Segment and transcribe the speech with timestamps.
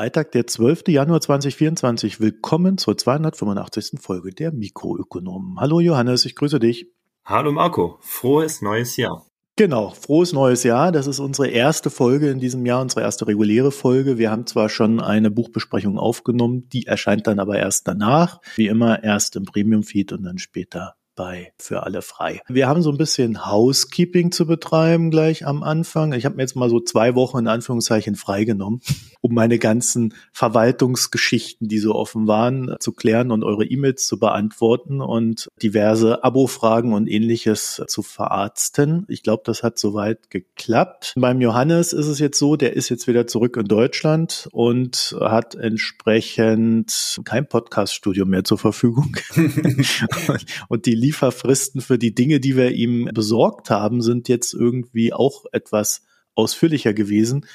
[0.00, 0.84] Freitag, der 12.
[0.88, 2.20] Januar 2024.
[2.20, 4.00] Willkommen zur 285.
[4.00, 5.60] Folge der Mikroökonomen.
[5.60, 6.86] Hallo Johannes, ich grüße dich.
[7.22, 9.26] Hallo Marco, frohes neues Jahr.
[9.56, 10.90] Genau, frohes neues Jahr.
[10.90, 14.16] Das ist unsere erste Folge in diesem Jahr, unsere erste reguläre Folge.
[14.16, 18.40] Wir haben zwar schon eine Buchbesprechung aufgenommen, die erscheint dann aber erst danach.
[18.54, 22.40] Wie immer erst im Premium-Feed und dann später bei für alle frei.
[22.48, 26.12] Wir haben so ein bisschen Housekeeping zu betreiben gleich am Anfang.
[26.12, 28.80] Ich habe mir jetzt mal so zwei Wochen in Anführungszeichen freigenommen,
[29.20, 35.00] um meine ganzen Verwaltungsgeschichten, die so offen waren, zu klären und eure E-Mails zu beantworten
[35.00, 39.04] und diverse Abo-Fragen und ähnliches zu verarzten.
[39.08, 41.14] Ich glaube, das hat soweit geklappt.
[41.16, 45.54] Beim Johannes ist es jetzt so, der ist jetzt wieder zurück in Deutschland und hat
[45.54, 49.16] entsprechend kein Podcast-Studio mehr zur Verfügung.
[50.68, 55.44] und die Lieferfristen für die Dinge, die wir ihm besorgt haben, sind jetzt irgendwie auch
[55.52, 56.02] etwas
[56.34, 57.46] ausführlicher gewesen.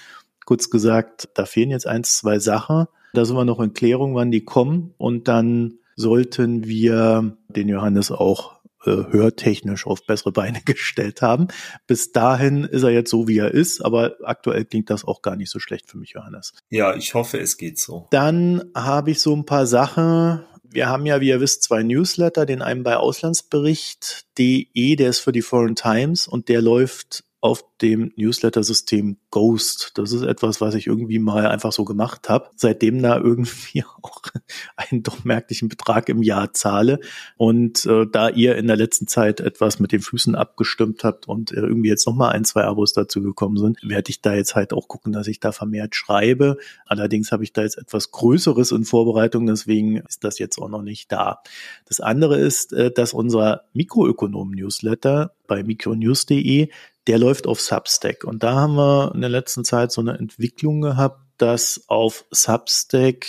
[0.46, 2.86] Kurz gesagt, da fehlen jetzt eins, zwei Sachen.
[3.14, 4.94] Da sind wir noch in Klärung, wann die kommen.
[4.98, 11.48] Und dann sollten wir den Johannes auch äh, hörtechnisch auf bessere Beine gestellt haben.
[11.88, 15.36] Bis dahin ist er jetzt so, wie er ist, aber aktuell klingt das auch gar
[15.36, 16.54] nicht so schlecht für mich, Johannes.
[16.70, 18.08] Ja, ich hoffe, es geht so.
[18.12, 20.44] Dann habe ich so ein paar Sachen,
[20.76, 25.32] wir haben ja, wie ihr wisst, zwei Newsletter, den einen bei Auslandsbericht.de, der ist für
[25.32, 29.92] die Foreign Times und der läuft auf dem Newsletter-System Ghost.
[29.96, 32.50] Das ist etwas, was ich irgendwie mal einfach so gemacht habe.
[32.56, 34.22] Seitdem da irgendwie auch
[34.76, 37.00] einen doch merklichen Betrag im Jahr zahle.
[37.38, 41.52] Und äh, da ihr in der letzten Zeit etwas mit den Füßen abgestimmt habt und
[41.52, 44.74] äh, irgendwie jetzt nochmal ein, zwei Abos dazu gekommen sind, werde ich da jetzt halt
[44.74, 46.58] auch gucken, dass ich da vermehrt schreibe.
[46.86, 50.82] Allerdings habe ich da jetzt etwas Größeres in Vorbereitung, deswegen ist das jetzt auch noch
[50.82, 51.42] nicht da.
[51.86, 56.70] Das andere ist, äh, dass unser Mikroökonom-Newsletter bei mikronews.de
[57.08, 58.24] der läuft auf Substack.
[58.24, 63.26] Und da haben wir in der letzten Zeit so eine Entwicklung gehabt, dass auf Substack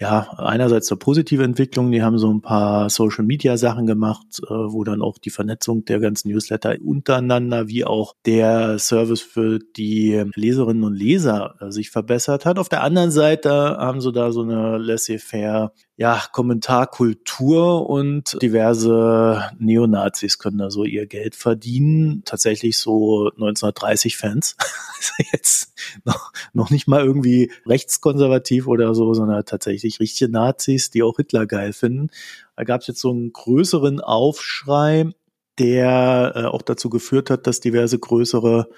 [0.00, 4.48] ja, einerseits eine positive Entwicklung, die haben so ein paar Social Media Sachen gemacht, äh,
[4.48, 10.24] wo dann auch die Vernetzung der ganzen Newsletter untereinander wie auch der Service für die
[10.36, 12.60] Leserinnen und Leser äh, sich verbessert hat.
[12.60, 20.38] Auf der anderen Seite haben sie da so eine laissez-faire ja, Kommentarkultur und diverse Neonazis
[20.38, 22.22] können da so ihr Geld verdienen.
[22.24, 24.56] Tatsächlich so 1930 Fans.
[25.32, 31.16] Jetzt noch, noch nicht mal irgendwie rechtskonservativ oder so, sondern tatsächlich richtige Nazis, die auch
[31.16, 32.10] Hitler geil finden.
[32.54, 35.10] Da gab es jetzt so einen größeren Aufschrei,
[35.58, 38.68] der äh, auch dazu geführt hat, dass diverse größere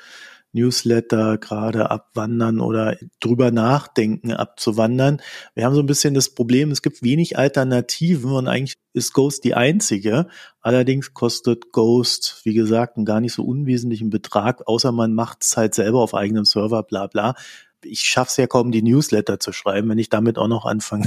[0.52, 5.20] Newsletter gerade abwandern oder drüber nachdenken abzuwandern.
[5.54, 9.44] Wir haben so ein bisschen das Problem, es gibt wenig Alternativen und eigentlich ist Ghost
[9.44, 10.26] die einzige.
[10.60, 15.56] Allerdings kostet Ghost, wie gesagt, einen gar nicht so unwesentlichen Betrag, außer man macht es
[15.56, 17.34] halt selber auf eigenem Server, bla bla.
[17.82, 21.06] Ich schaff's ja kaum, die Newsletter zu schreiben, wenn ich damit auch noch anfange,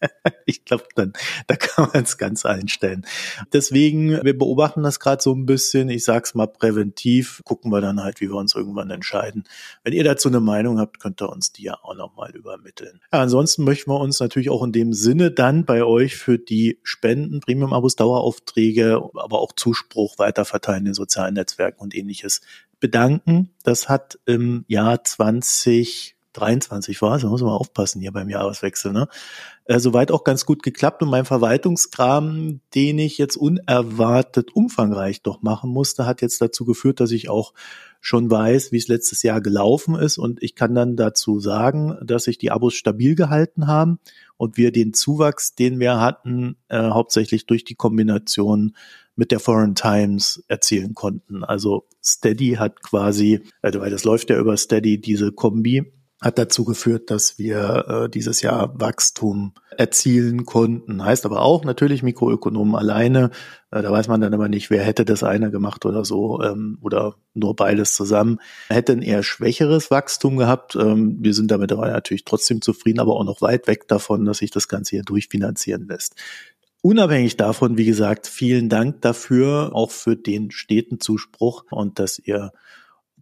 [0.46, 1.12] ich glaube, dann
[1.46, 3.06] da kann man es ganz einstellen.
[3.52, 5.88] Deswegen, wir beobachten das gerade so ein bisschen.
[5.88, 7.42] Ich sag's mal präventiv.
[7.44, 9.44] Gucken wir dann halt, wie wir uns irgendwann entscheiden.
[9.84, 13.00] Wenn ihr dazu eine Meinung habt, könnt ihr uns die ja auch nochmal übermitteln.
[13.12, 16.78] Ja, ansonsten möchten wir uns natürlich auch in dem Sinne dann bei euch für die
[16.82, 22.40] Spenden, Premium-Abos, Daueraufträge, aber auch Zuspruch weiterverteilen in sozialen Netzwerken und ähnliches
[22.80, 23.50] bedanken.
[23.62, 29.08] Das hat im Jahr 20 23 war, da muss man aufpassen hier beim Jahreswechsel, ne?
[29.64, 35.42] Äh, soweit auch ganz gut geklappt und mein Verwaltungskram, den ich jetzt unerwartet umfangreich doch
[35.42, 37.52] machen musste, hat jetzt dazu geführt, dass ich auch
[38.00, 42.24] schon weiß, wie es letztes Jahr gelaufen ist und ich kann dann dazu sagen, dass
[42.24, 43.98] sich die Abos stabil gehalten haben
[44.36, 48.74] und wir den Zuwachs, den wir hatten, äh, hauptsächlich durch die Kombination
[49.16, 51.42] mit der Foreign Times erzielen konnten.
[51.42, 56.64] Also Steady hat quasi, also weil das läuft ja über Steady, diese Kombi, hat dazu
[56.64, 61.04] geführt, dass wir äh, dieses Jahr Wachstum erzielen konnten.
[61.04, 63.30] Heißt aber auch natürlich Mikroökonomen alleine.
[63.70, 66.78] Äh, da weiß man dann aber nicht, wer hätte das eine gemacht oder so ähm,
[66.80, 68.40] oder nur beides zusammen.
[68.68, 70.74] Hätte ein eher schwächeres Wachstum gehabt.
[70.74, 74.38] Ähm, wir sind damit aber natürlich trotzdem zufrieden, aber auch noch weit weg davon, dass
[74.38, 76.16] sich das Ganze hier durchfinanzieren lässt.
[76.80, 82.52] Unabhängig davon, wie gesagt, vielen Dank dafür, auch für den steten Zuspruch und dass ihr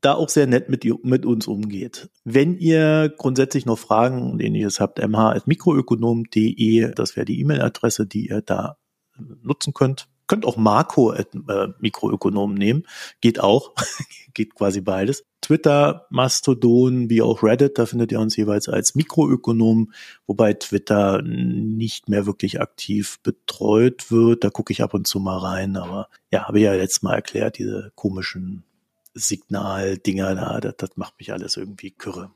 [0.00, 2.10] da auch sehr nett mit, mit uns umgeht.
[2.24, 8.42] Wenn ihr grundsätzlich noch Fragen und ähnliches habt, mh.mikroökonom.de, das wäre die E-Mail-Adresse, die ihr
[8.42, 8.76] da
[9.42, 10.08] nutzen könnt.
[10.26, 12.82] Könnt auch Marco at, äh, Mikroökonom nehmen.
[13.20, 13.74] Geht auch.
[14.34, 15.24] Geht quasi beides.
[15.40, 19.92] Twitter, Mastodon, wie auch Reddit, da findet ihr uns jeweils als Mikroökonom,
[20.26, 24.42] wobei Twitter nicht mehr wirklich aktiv betreut wird.
[24.42, 27.14] Da gucke ich ab und zu mal rein, aber ja, habe ich ja letztes Mal
[27.14, 28.64] erklärt, diese komischen
[29.16, 32.30] Signal-Dinger da, das, das macht mich alles irgendwie kürre.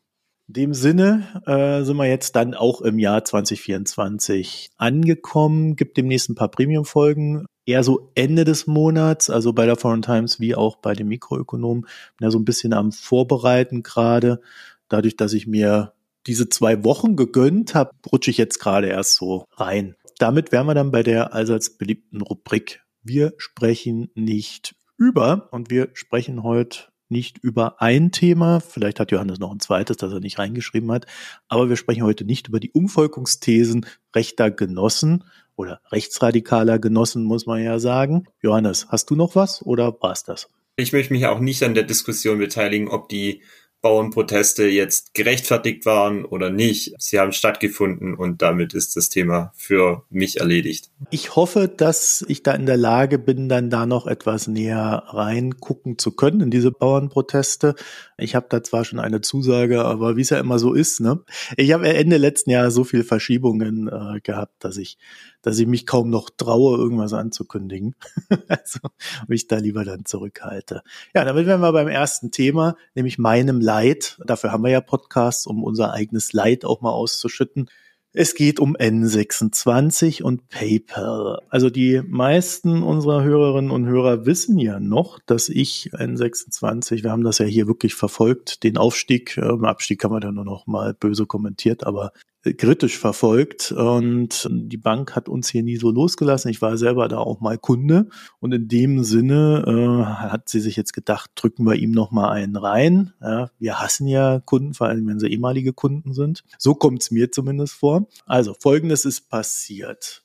[0.48, 5.76] In dem Sinne äh, sind wir jetzt dann auch im Jahr 2024 angekommen.
[5.76, 7.46] Gibt demnächst ein paar Premium-Folgen.
[7.66, 11.82] Eher so Ende des Monats, also bei der Foreign Times wie auch bei den Mikroökonomen.
[11.82, 14.40] Bin ja so ein bisschen am Vorbereiten gerade.
[14.88, 15.92] Dadurch, dass ich mir
[16.26, 19.94] diese zwei Wochen gegönnt habe, rutsche ich jetzt gerade erst so rein.
[20.18, 22.82] Damit wären wir dann bei der allseits beliebten Rubrik.
[23.04, 28.60] Wir sprechen nicht über und wir sprechen heute nicht über ein Thema.
[28.60, 31.06] Vielleicht hat Johannes noch ein zweites, das er nicht reingeschrieben hat.
[31.48, 35.24] Aber wir sprechen heute nicht über die Umvolkungsthesen rechter Genossen
[35.56, 38.26] oder rechtsradikaler Genossen, muss man ja sagen.
[38.42, 40.48] Johannes, hast du noch was oder war's das?
[40.76, 43.42] Ich möchte mich auch nicht an der Diskussion beteiligen, ob die
[43.82, 46.94] Bauernproteste jetzt gerechtfertigt waren oder nicht.
[46.98, 50.90] Sie haben stattgefunden und damit ist das Thema für mich erledigt.
[51.10, 55.98] Ich hoffe, dass ich da in der Lage bin, dann da noch etwas näher reingucken
[55.98, 57.74] zu können in diese Bauernproteste.
[58.18, 61.20] Ich habe da zwar schon eine Zusage, aber wie es ja immer so ist, ne?
[61.56, 64.98] Ich habe Ende letzten Jahres so viel Verschiebungen äh, gehabt, dass ich
[65.42, 67.94] dass ich mich kaum noch traue, irgendwas anzukündigen.
[68.48, 68.80] also
[69.26, 70.82] mich da lieber dann zurückhalte.
[71.14, 74.18] Ja, damit wären wir beim ersten Thema, nämlich meinem Leid.
[74.24, 77.68] Dafür haben wir ja Podcasts, um unser eigenes Leid auch mal auszuschütten.
[78.12, 81.42] Es geht um N26 und PayPal.
[81.48, 87.22] Also die meisten unserer Hörerinnen und Hörer wissen ja noch, dass ich N26, wir haben
[87.22, 90.92] das ja hier wirklich verfolgt, den Aufstieg, äh, Abstieg kann man da nur noch mal
[90.92, 92.10] böse kommentiert, aber
[92.42, 96.50] kritisch verfolgt und die Bank hat uns hier nie so losgelassen.
[96.50, 98.08] Ich war selber da auch mal Kunde
[98.38, 102.30] und in dem Sinne äh, hat sie sich jetzt gedacht, drücken wir ihm noch mal
[102.30, 103.12] einen rein.
[103.20, 106.44] Ja, wir hassen ja Kunden, vor allem wenn sie ehemalige Kunden sind.
[106.58, 108.06] So kommt es mir zumindest vor.
[108.24, 110.22] Also Folgendes ist passiert.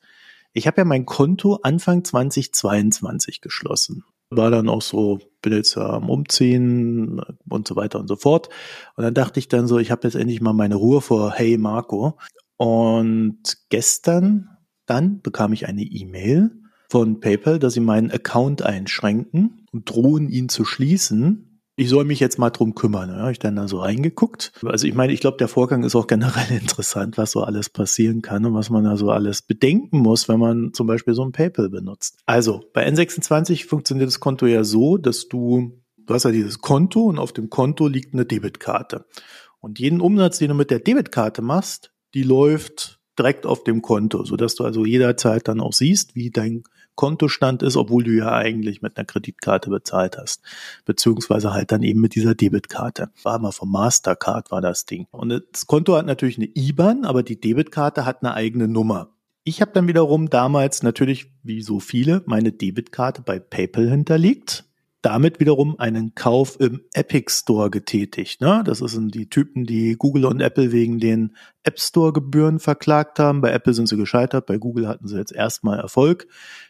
[0.53, 6.09] Ich habe ja mein Konto Anfang 2022 geschlossen war dann auch so, bin jetzt am
[6.09, 8.49] Umziehen und so weiter und so fort.
[8.95, 11.57] Und dann dachte ich dann so, ich habe jetzt endlich mal meine Ruhe vor Hey
[11.57, 12.17] Marco.
[12.57, 13.39] Und
[13.69, 14.49] gestern
[14.85, 16.51] dann bekam ich eine E-Mail
[16.89, 22.19] von PayPal, dass sie meinen Account einschränken und drohen ihn zu schließen, ich soll mich
[22.19, 23.09] jetzt mal drum kümmern.
[23.09, 24.53] Ja, ich dann da so reingeguckt.
[24.63, 28.21] Also ich meine, ich glaube, der Vorgang ist auch generell interessant, was so alles passieren
[28.21, 31.31] kann und was man da so alles bedenken muss, wenn man zum Beispiel so ein
[31.31, 32.17] PayPal benutzt.
[32.25, 37.01] Also bei N26 funktioniert das Konto ja so, dass du, du hast ja dieses Konto
[37.03, 39.05] und auf dem Konto liegt eine Debitkarte.
[39.59, 44.23] Und jeden Umsatz, den du mit der Debitkarte machst, die läuft direkt auf dem Konto,
[44.23, 46.63] sodass du also jederzeit dann auch siehst, wie dein
[46.95, 50.41] Kontostand ist, obwohl du ja eigentlich mit einer Kreditkarte bezahlt hast.
[50.85, 53.09] Beziehungsweise halt dann eben mit dieser Debitkarte.
[53.23, 55.07] War mal vom Mastercard war das Ding.
[55.11, 59.09] Und das Konto hat natürlich eine IBAN, aber die Debitkarte hat eine eigene Nummer.
[59.43, 64.65] Ich habe dann wiederum damals natürlich, wie so viele, meine Debitkarte bei PayPal hinterlegt
[65.05, 68.41] damit wiederum einen Kauf im Epic Store getätigt.
[68.41, 68.63] Ne?
[68.65, 73.41] Das sind die Typen, die Google und Apple wegen den App Store Gebühren verklagt haben.
[73.41, 76.27] Bei Apple sind sie gescheitert, bei Google hatten sie jetzt erstmal Erfolg.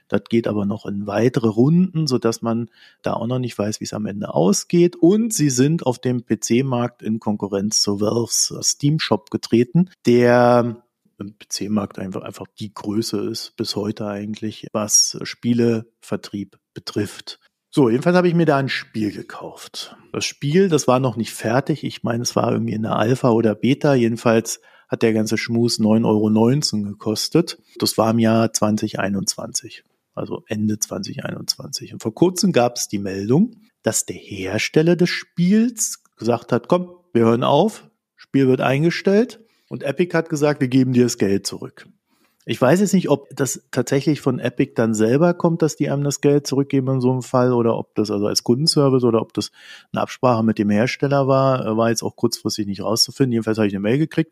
[0.09, 2.69] Das geht aber noch in weitere Runden, so dass man
[3.01, 4.97] da auch noch nicht weiß, wie es am Ende ausgeht.
[4.97, 10.83] Und sie sind auf dem PC-Markt in Konkurrenz zu Valves Steam Shop getreten, der
[11.19, 17.39] im PC-Markt einfach, einfach die Größe ist bis heute eigentlich, was Spielevertrieb betrifft.
[17.75, 19.97] So, jedenfalls habe ich mir da ein Spiel gekauft.
[20.13, 21.83] Das Spiel, das war noch nicht fertig.
[21.83, 23.95] Ich meine, es war irgendwie in der Alpha oder Beta.
[23.95, 27.61] Jedenfalls hat der ganze Schmus 9,19 Euro gekostet.
[27.77, 31.91] Das war im Jahr 2021, also Ende 2021.
[31.91, 36.95] Und vor kurzem gab es die Meldung, dass der Hersteller des Spiels gesagt hat, komm,
[37.11, 39.41] wir hören auf, Spiel wird eingestellt.
[39.67, 41.89] Und Epic hat gesagt, wir geben dir das Geld zurück.
[42.47, 46.03] Ich weiß jetzt nicht, ob das tatsächlich von Epic dann selber kommt, dass die einem
[46.03, 49.33] das Geld zurückgeben in so einem Fall oder ob das also als Kundenservice oder ob
[49.33, 49.51] das
[49.91, 53.31] eine Absprache mit dem Hersteller war, äh, war jetzt auch kurzfristig nicht rauszufinden.
[53.31, 54.31] Jedenfalls habe ich eine Mail gekriegt.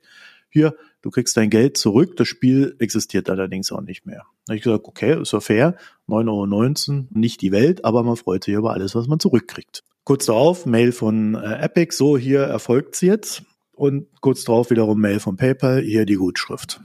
[0.50, 2.15] Hier, du kriegst dein Geld zurück.
[2.15, 4.25] Das Spiel existiert allerdings auch nicht mehr.
[4.46, 5.75] Da habe ich gesagt, okay, ist ja fair.
[6.08, 9.84] 9,19 Euro, nicht die Welt, aber man freut sich über alles, was man zurückkriegt.
[10.03, 13.41] Kurz darauf, Mail von äh, Epic, so hier erfolgt's jetzt.
[13.72, 16.79] Und kurz darauf wiederum Mail von PayPal, hier die Gutschrift.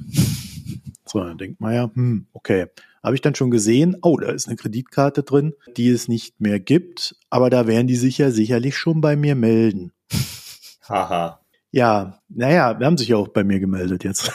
[1.09, 2.67] So, dann denkt man ja, hm, okay.
[3.03, 6.61] Habe ich dann schon gesehen, oh, da ist eine Kreditkarte drin, die es nicht mehr
[6.61, 9.93] gibt, aber da werden die sich ja sicherlich schon bei mir melden.
[10.89, 11.41] Haha.
[11.71, 14.33] Ja, naja, wir haben sich ja auch bei mir gemeldet jetzt.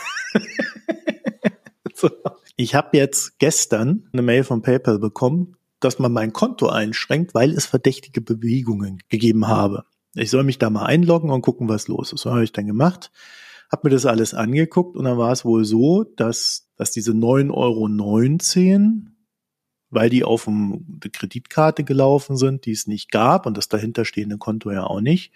[1.95, 2.09] so.
[2.55, 7.51] Ich habe jetzt gestern eine Mail von PayPal bekommen, dass man mein Konto einschränkt, weil
[7.51, 9.85] es verdächtige Bewegungen gegeben habe.
[10.13, 12.21] Ich soll mich da mal einloggen und gucken, was los ist.
[12.21, 13.11] So habe ich dann gemacht
[13.73, 17.51] habe mir das alles angeguckt und dann war es wohl so, dass, dass diese 9,19
[17.55, 19.11] Euro,
[19.89, 20.79] weil die auf eine
[21.11, 25.33] Kreditkarte gelaufen sind, die es nicht gab und das dahinterstehende Konto ja auch nicht,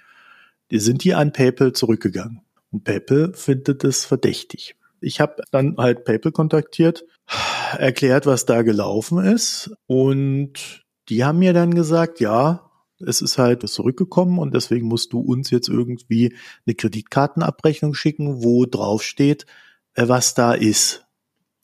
[0.69, 2.41] die sind die an PayPal zurückgegangen.
[2.71, 4.75] Und PayPal findet es verdächtig.
[5.01, 7.05] Ich habe dann halt PayPal kontaktiert,
[7.79, 12.66] erklärt, was da gelaufen ist und die haben mir dann gesagt, ja,
[12.99, 16.35] es ist halt zurückgekommen und deswegen musst du uns jetzt irgendwie
[16.65, 19.45] eine Kreditkartenabrechnung schicken, wo drauf steht,
[19.93, 21.03] äh, was da ist.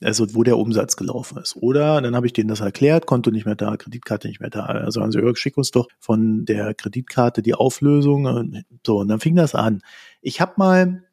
[0.01, 1.55] Also wo der Umsatz gelaufen ist.
[1.55, 4.65] Oder dann habe ich denen das erklärt, Konto nicht mehr da, Kreditkarte nicht mehr da.
[4.65, 8.63] Also haben sie schick uns doch von der Kreditkarte die Auflösung.
[8.85, 9.81] So, und dann fing das an.
[10.21, 11.03] Ich habe mal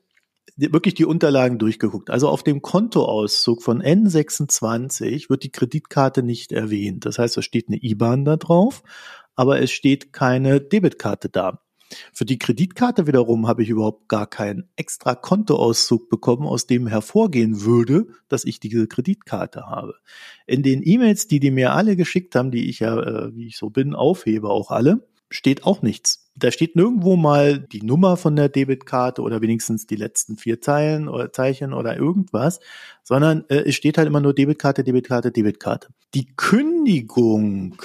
[0.57, 2.11] wirklich die Unterlagen durchgeguckt.
[2.11, 7.07] Also auf dem Kontoauszug von N26 wird die Kreditkarte nicht erwähnt.
[7.07, 8.83] Das heißt, es steht eine IBAN da drauf,
[9.41, 11.63] aber es steht keine Debitkarte da.
[12.13, 17.63] Für die Kreditkarte wiederum habe ich überhaupt gar keinen extra Kontoauszug bekommen, aus dem hervorgehen
[17.63, 19.95] würde, dass ich diese Kreditkarte habe.
[20.47, 23.57] In den E-Mails, die die mir alle geschickt haben, die ich ja, äh, wie ich
[23.57, 26.31] so bin, aufhebe auch alle, steht auch nichts.
[26.35, 31.09] Da steht nirgendwo mal die Nummer von der Debitkarte oder wenigstens die letzten vier Zeilen
[31.09, 32.61] oder Zeichen oder irgendwas,
[33.05, 35.89] sondern äh, es steht halt immer nur Debitkarte, Debitkarte, Debitkarte.
[36.15, 37.77] Die Kündigung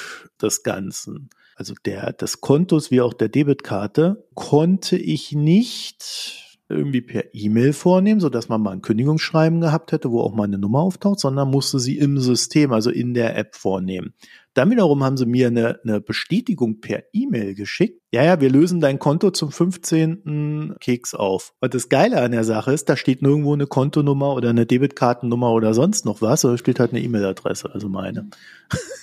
[0.41, 7.33] des Ganzen, also der des Kontos wie auch der Debitkarte, konnte ich nicht irgendwie per
[7.33, 10.79] E-Mail vornehmen, so dass man mal ein Kündigungsschreiben gehabt hätte, wo auch mal eine Nummer
[10.79, 14.13] auftaucht, sondern musste sie im System, also in der App vornehmen.
[14.55, 18.01] Dann wiederum haben sie mir eine, eine Bestätigung per E-Mail geschickt.
[18.13, 20.77] Ja, ja, wir lösen dein Konto zum 15.
[20.79, 21.53] Keks auf.
[21.59, 25.51] Und das Geile an der Sache ist, da steht nirgendwo eine Kontonummer oder eine Debitkartennummer
[25.51, 28.29] oder sonst noch was, da steht halt eine E-Mail-Adresse, also meine.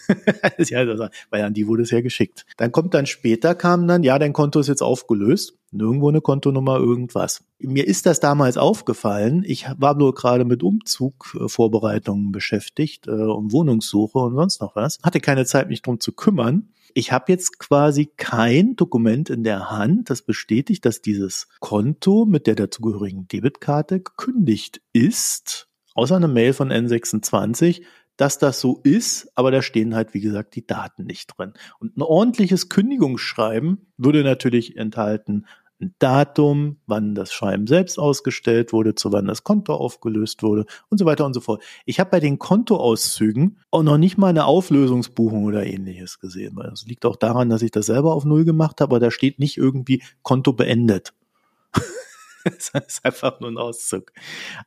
[0.59, 2.47] ja, weil an die wurde es ja geschickt.
[2.57, 5.55] Dann kommt dann später, kam dann, ja, dein Konto ist jetzt aufgelöst.
[5.71, 7.45] Nirgendwo eine Kontonummer, irgendwas.
[7.59, 9.43] Mir ist das damals aufgefallen.
[9.47, 14.99] Ich war nur gerade mit Umzugvorbereitungen beschäftigt, äh, um Wohnungssuche und sonst noch was.
[15.03, 16.69] Hatte keine Zeit, mich drum zu kümmern.
[16.95, 22.47] Ich habe jetzt quasi kein Dokument in der Hand, das bestätigt, dass dieses Konto mit
[22.47, 27.83] der dazugehörigen Debitkarte gekündigt ist, außer eine Mail von N26,
[28.17, 31.55] dass das so ist, aber da stehen halt, wie gesagt, die Daten nicht drin.
[31.79, 35.47] Und ein ordentliches Kündigungsschreiben würde natürlich enthalten
[35.83, 40.99] ein Datum, wann das Schreiben selbst ausgestellt wurde, zu wann das Konto aufgelöst wurde und
[40.99, 41.63] so weiter und so fort.
[41.85, 46.57] Ich habe bei den Kontoauszügen auch noch nicht mal eine Auflösungsbuchung oder ähnliches gesehen.
[46.57, 49.39] Das liegt auch daran, dass ich das selber auf Null gemacht habe, aber da steht
[49.39, 51.13] nicht irgendwie Konto beendet.
[52.73, 54.13] das ist einfach nur ein Auszug.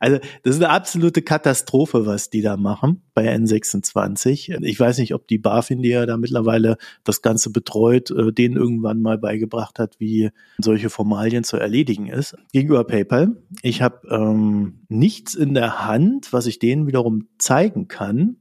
[0.00, 4.62] Also, das ist eine absolute Katastrophe, was die da machen bei N26.
[4.62, 8.56] Ich weiß nicht, ob die BaFin, die ja da mittlerweile das Ganze betreut, äh, denen
[8.56, 12.36] irgendwann mal beigebracht hat, wie solche Formalien zu erledigen ist.
[12.52, 13.36] Gegenüber PayPal.
[13.62, 18.36] Ich habe ähm, nichts in der Hand, was ich denen wiederum zeigen kann,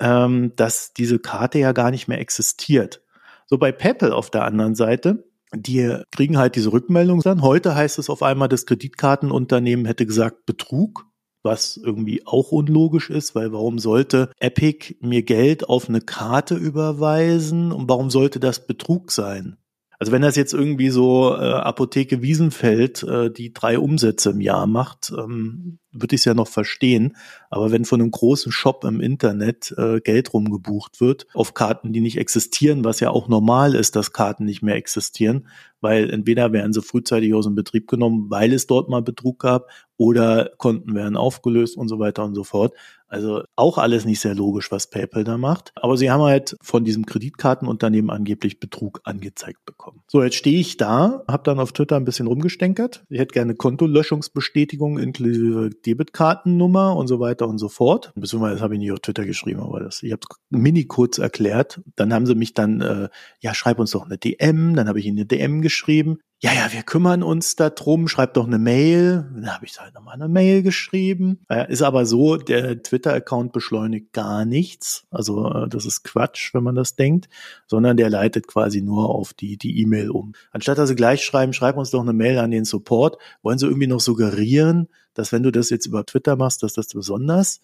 [0.00, 3.02] ähm, dass diese Karte ja gar nicht mehr existiert.
[3.46, 7.42] So bei PayPal auf der anderen Seite die kriegen halt diese Rückmeldung dann.
[7.42, 11.06] Heute heißt es auf einmal, das Kreditkartenunternehmen hätte gesagt Betrug,
[11.42, 17.72] was irgendwie auch unlogisch ist, weil warum sollte Epic mir Geld auf eine Karte überweisen
[17.72, 19.56] und warum sollte das Betrug sein?
[19.98, 24.66] Also wenn das jetzt irgendwie so äh, Apotheke Wiesenfeld, äh, die drei Umsätze im Jahr
[24.66, 27.16] macht, ähm, würde ich es ja noch verstehen.
[27.50, 32.00] Aber wenn von einem großen Shop im Internet äh, Geld rumgebucht wird auf Karten, die
[32.00, 35.48] nicht existieren, was ja auch normal ist, dass Karten nicht mehr existieren,
[35.80, 39.68] weil entweder werden sie frühzeitig aus dem Betrieb genommen, weil es dort mal Betrug gab,
[40.00, 42.72] oder Konten werden aufgelöst und so weiter und so fort.
[43.10, 45.72] Also auch alles nicht sehr logisch, was PayPal da macht.
[45.74, 50.02] Aber sie haben halt von diesem Kreditkartenunternehmen angeblich Betrug angezeigt bekommen.
[50.06, 53.04] So, jetzt stehe ich da, habe dann auf Twitter ein bisschen rumgestänkert.
[53.08, 58.12] Ich hätte gerne Kontolöschungsbestätigung inklusive Debitkartennummer und so weiter und so fort.
[58.14, 61.80] Beziehungsweise habe ich nicht auf Twitter geschrieben, aber das, ich habe es mini kurz erklärt.
[61.96, 63.08] Dann haben sie mich dann, äh,
[63.40, 64.76] ja, schreib uns doch eine DM.
[64.76, 68.46] Dann habe ich ihnen eine DM geschrieben ja, ja, wir kümmern uns darum, schreibt doch
[68.46, 69.28] eine Mail.
[69.34, 71.40] Dann habe ich halt nochmal eine Mail geschrieben.
[71.68, 75.06] Ist aber so, der Twitter-Account beschleunigt gar nichts.
[75.10, 77.28] Also äh, das ist Quatsch, wenn man das denkt,
[77.66, 80.34] sondern der leitet quasi nur auf die die E-Mail um.
[80.52, 83.66] Anstatt dass sie gleich schreiben, schreib uns doch eine Mail an den Support, wollen sie
[83.66, 87.60] irgendwie noch suggerieren, dass wenn du das jetzt über Twitter machst, dass das besonders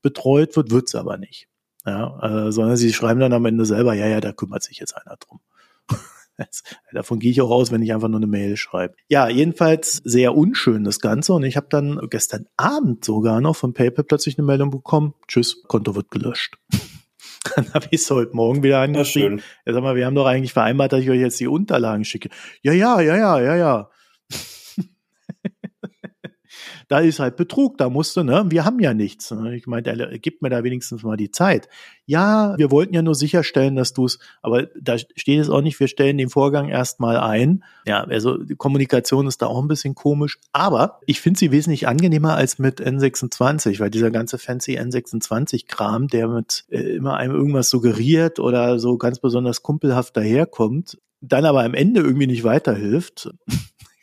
[0.00, 1.48] betreut wird, wird's aber nicht.
[1.86, 4.96] Ja, äh, sondern sie schreiben dann am Ende selber, ja, ja, da kümmert sich jetzt
[4.96, 5.40] einer drum.
[6.92, 8.94] Davon gehe ich auch aus, wenn ich einfach nur eine Mail schreibe.
[9.08, 11.32] Ja, jedenfalls sehr unschön das Ganze.
[11.32, 15.14] Und ich habe dann gestern Abend sogar noch von PayPal plötzlich eine Meldung bekommen.
[15.26, 16.58] Tschüss, Konto wird gelöscht.
[17.54, 19.40] Dann habe ich es heute Morgen wieder angeschrieben.
[19.64, 22.30] Ja, sag mal, wir haben doch eigentlich vereinbart, dass ich euch jetzt die Unterlagen schicke.
[22.62, 23.90] Ja, ja, ja, ja, ja, ja.
[26.88, 29.30] Da ist halt Betrug, da musste, ne, wir haben ja nichts.
[29.30, 29.54] Ne?
[29.54, 31.68] Ich meine, gib mir da wenigstens mal die Zeit.
[32.06, 35.78] Ja, wir wollten ja nur sicherstellen, dass du es, aber da steht es auch nicht,
[35.78, 37.62] wir stellen den Vorgang erstmal ein.
[37.86, 41.86] Ja, also die Kommunikation ist da auch ein bisschen komisch, aber ich finde sie wesentlich
[41.86, 47.68] angenehmer als mit N26, weil dieser ganze fancy N26-Kram, der mit äh, immer einem irgendwas
[47.68, 53.30] suggeriert oder so ganz besonders kumpelhaft daherkommt, dann aber am Ende irgendwie nicht weiterhilft,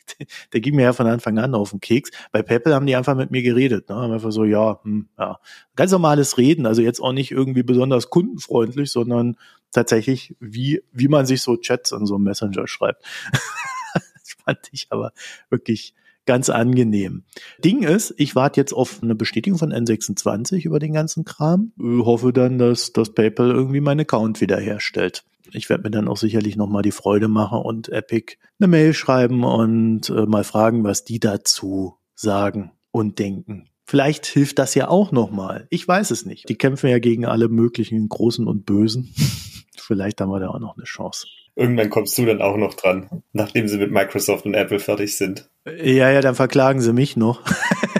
[0.52, 2.10] der ging mir ja von Anfang an auf den Keks.
[2.32, 3.88] Bei PayPal haben die einfach mit mir geredet.
[3.88, 3.96] Ne?
[3.96, 5.38] Haben einfach so, ja, hm, ja,
[5.74, 6.66] ganz normales Reden.
[6.66, 9.36] Also jetzt auch nicht irgendwie besonders kundenfreundlich, sondern
[9.72, 13.04] tatsächlich, wie, wie man sich so Chats in so einem Messenger schreibt.
[13.94, 15.12] das fand ich aber
[15.50, 15.94] wirklich
[16.26, 17.22] ganz angenehm.
[17.64, 21.72] Ding ist, ich warte jetzt auf eine Bestätigung von N26 über den ganzen Kram.
[21.78, 25.24] Ich hoffe dann, dass das PayPal irgendwie meinen Account wiederherstellt.
[25.52, 29.44] Ich werde mir dann auch sicherlich nochmal die Freude machen und Epic eine Mail schreiben
[29.44, 33.68] und äh, mal fragen, was die dazu sagen und denken.
[33.84, 35.66] Vielleicht hilft das ja auch nochmal.
[35.70, 36.48] Ich weiß es nicht.
[36.48, 39.14] Die kämpfen ja gegen alle möglichen Großen und Bösen.
[39.76, 41.28] Vielleicht haben wir da auch noch eine Chance.
[41.54, 45.48] Irgendwann kommst du dann auch noch dran, nachdem sie mit Microsoft und Apple fertig sind.
[45.64, 47.42] Ja, ja, dann verklagen sie mich noch.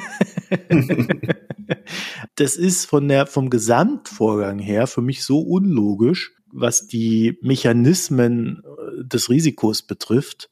[2.36, 9.04] das ist von der, vom Gesamtvorgang her für mich so unlogisch, was die Mechanismen äh,
[9.04, 10.50] des Risikos betrifft,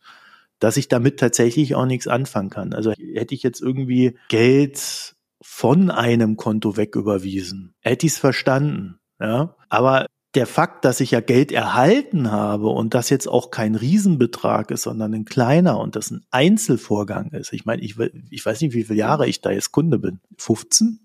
[0.59, 2.73] dass ich damit tatsächlich auch nichts anfangen kann.
[2.73, 8.99] Also hätte ich jetzt irgendwie Geld von einem Konto wegüberwiesen, hätte ich es verstanden.
[9.21, 13.75] Ja, aber der Fakt, dass ich ja Geld erhalten habe und das jetzt auch kein
[13.75, 17.53] Riesenbetrag ist, sondern ein kleiner und das ein Einzelvorgang ist.
[17.53, 17.97] Ich meine, ich,
[18.31, 20.21] ich weiß nicht, wie viele Jahre ich da jetzt Kunde bin.
[20.39, 21.01] 15?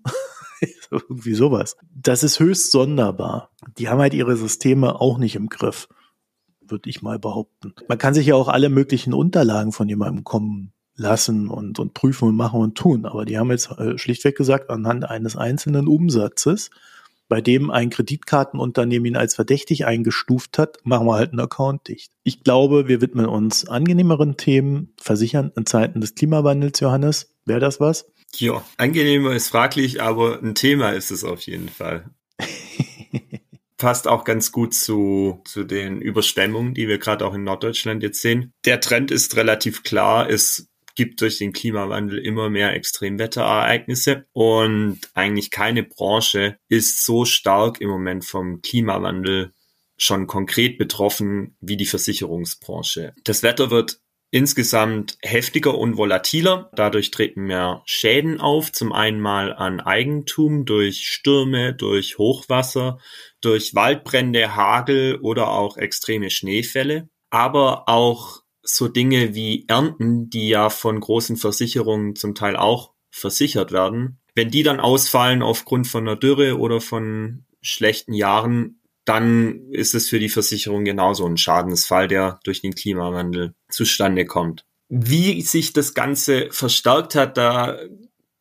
[0.90, 1.76] Irgendwie sowas.
[1.94, 3.50] Das ist höchst sonderbar.
[3.78, 5.88] Die haben halt ihre Systeme auch nicht im Griff,
[6.60, 7.74] würde ich mal behaupten.
[7.88, 12.28] Man kann sich ja auch alle möglichen Unterlagen von jemandem kommen lassen und, und prüfen
[12.28, 13.06] und machen und tun.
[13.06, 16.70] Aber die haben jetzt äh, schlichtweg gesagt, anhand eines einzelnen Umsatzes
[17.30, 22.10] bei dem ein Kreditkartenunternehmen ihn als verdächtig eingestuft hat, machen wir halt einen Account dicht.
[22.24, 27.32] Ich glaube, wir widmen uns angenehmeren Themen, versichern in Zeiten des Klimawandels, Johannes.
[27.46, 28.10] Wäre das was?
[28.36, 32.10] Ja, angenehmer ist fraglich, aber ein Thema ist es auf jeden Fall.
[33.76, 38.20] Passt auch ganz gut zu, zu den Überschwemmungen, die wir gerade auch in Norddeutschland jetzt
[38.20, 38.52] sehen.
[38.64, 45.50] Der Trend ist relativ klar, es gibt durch den Klimawandel immer mehr Extremwetterereignisse und eigentlich
[45.50, 49.52] keine Branche ist so stark im Moment vom Klimawandel
[49.96, 53.14] schon konkret betroffen wie die Versicherungsbranche.
[53.24, 56.70] Das Wetter wird insgesamt heftiger und volatiler.
[56.74, 58.72] Dadurch treten mehr Schäden auf.
[58.72, 62.98] Zum einen mal an Eigentum durch Stürme, durch Hochwasser,
[63.40, 67.08] durch Waldbrände, Hagel oder auch extreme Schneefälle.
[67.30, 73.72] Aber auch so Dinge wie Ernten, die ja von großen Versicherungen zum Teil auch versichert
[73.72, 74.20] werden.
[74.34, 78.79] Wenn die dann ausfallen aufgrund von einer Dürre oder von schlechten Jahren,
[79.10, 84.64] dann ist es für die Versicherung genauso ein Schadensfall, der durch den Klimawandel zustande kommt.
[84.88, 87.76] Wie sich das Ganze verstärkt hat, da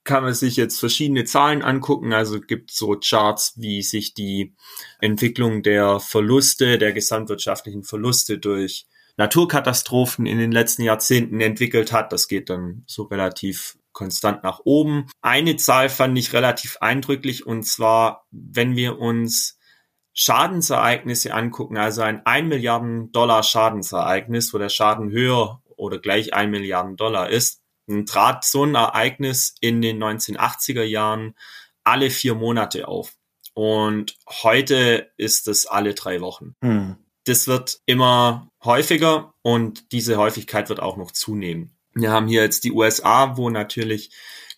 [0.04, 2.14] kann man sich jetzt verschiedene Zahlen angucken.
[2.14, 4.54] Also gibt so Charts, wie sich die
[5.02, 8.86] Entwicklung der Verluste, der gesamtwirtschaftlichen Verluste durch
[9.18, 12.14] Naturkatastrophen in den letzten Jahrzehnten entwickelt hat.
[12.14, 15.08] Das geht dann so relativ konstant nach oben.
[15.24, 19.59] Eine Zahl fand ich relativ eindrücklich und zwar, wenn wir uns
[20.20, 26.52] Schadensereignisse angucken, also ein 1 Milliarden Dollar Schadensereignis, wo der Schaden höher oder gleich 1
[26.52, 31.36] Milliarden Dollar ist, dann trat so ein Ereignis in den 1980er Jahren
[31.84, 33.14] alle vier Monate auf.
[33.54, 36.56] Und heute ist es alle drei Wochen.
[36.62, 36.98] Hm
[37.30, 41.76] das wird immer häufiger und diese Häufigkeit wird auch noch zunehmen.
[41.94, 44.12] Wir haben hier jetzt die USA, wo natürlich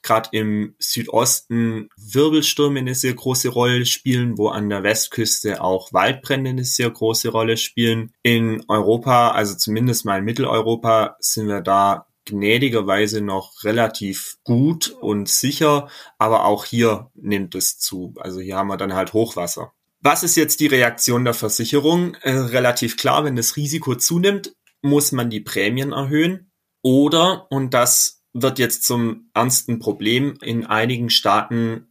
[0.04, 6.50] gerade im Südosten Wirbelstürme eine sehr große Rolle spielen, wo an der Westküste auch Waldbrände
[6.50, 8.14] eine sehr große Rolle spielen.
[8.24, 15.28] In Europa, also zumindest mal in Mitteleuropa, sind wir da gnädigerweise noch relativ gut und
[15.28, 18.14] sicher, aber auch hier nimmt es zu.
[18.20, 19.74] Also hier haben wir dann halt Hochwasser.
[20.02, 22.16] Was ist jetzt die Reaktion der Versicherung?
[22.22, 26.52] Äh, relativ klar, wenn das Risiko zunimmt, muss man die Prämien erhöhen.
[26.82, 31.88] Oder, und das wird jetzt zum ernsten Problem, in einigen Staaten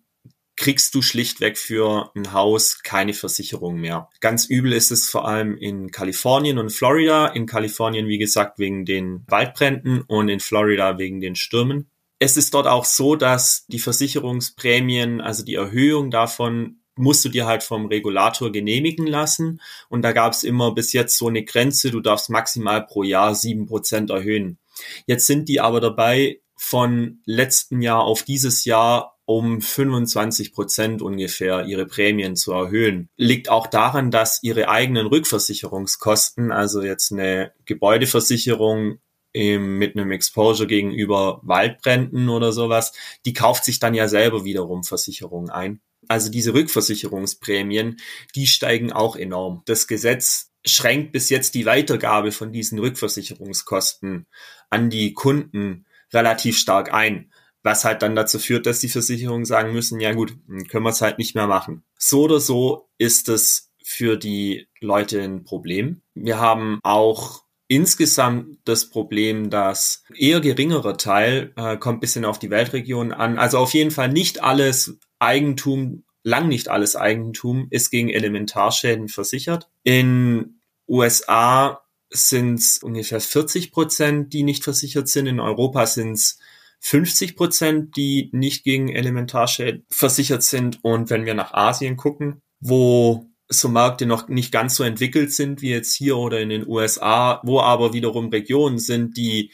[0.61, 4.11] kriegst du schlichtweg für ein Haus keine Versicherung mehr.
[4.20, 7.29] Ganz übel ist es vor allem in Kalifornien und Florida.
[7.29, 11.90] In Kalifornien, wie gesagt, wegen den Waldbränden und in Florida wegen den Stürmen.
[12.18, 17.46] Es ist dort auch so, dass die Versicherungsprämien, also die Erhöhung davon musst du dir
[17.46, 19.62] halt vom Regulator genehmigen lassen.
[19.88, 23.35] Und da gab es immer bis jetzt so eine Grenze, du darfst maximal pro Jahr
[23.35, 24.59] sieben Prozent erhöhen.
[25.06, 31.64] Jetzt sind die aber dabei, von letzten Jahr auf dieses Jahr um 25 Prozent ungefähr
[31.64, 33.09] ihre Prämien zu erhöhen.
[33.16, 38.98] Liegt auch daran, dass ihre eigenen Rückversicherungskosten, also jetzt eine Gebäudeversicherung
[39.33, 42.92] im, mit einem Exposure gegenüber Waldbränden oder sowas,
[43.24, 45.80] die kauft sich dann ja selber wiederum Versicherungen ein.
[46.09, 47.98] Also diese Rückversicherungsprämien,
[48.35, 49.62] die steigen auch enorm.
[49.64, 54.26] Das Gesetz schränkt bis jetzt die Weitergabe von diesen Rückversicherungskosten
[54.70, 57.30] an die Kunden relativ stark ein
[57.62, 60.35] was halt dann dazu führt, dass die Versicherungen sagen müssen, ja gut,
[60.68, 61.83] können wir es halt nicht mehr machen.
[61.98, 66.02] So oder so ist es für die Leute ein Problem.
[66.14, 72.50] Wir haben auch insgesamt das Problem, dass eher geringerer Teil, äh, kommt bisschen auf die
[72.50, 78.09] Weltregion an, also auf jeden Fall nicht alles Eigentum, lang nicht alles Eigentum ist gegen
[78.09, 79.68] Elementarschäden versichert.
[79.85, 85.27] In USA sind es ungefähr 40 Prozent, die nicht versichert sind.
[85.27, 86.38] In Europa sind es
[86.81, 90.81] 50 Prozent, die nicht gegen Elementarschäden versichert sind.
[90.83, 95.61] Und wenn wir nach Asien gucken, wo so Märkte noch nicht ganz so entwickelt sind
[95.61, 99.51] wie jetzt hier oder in den USA, wo aber wiederum Regionen sind, die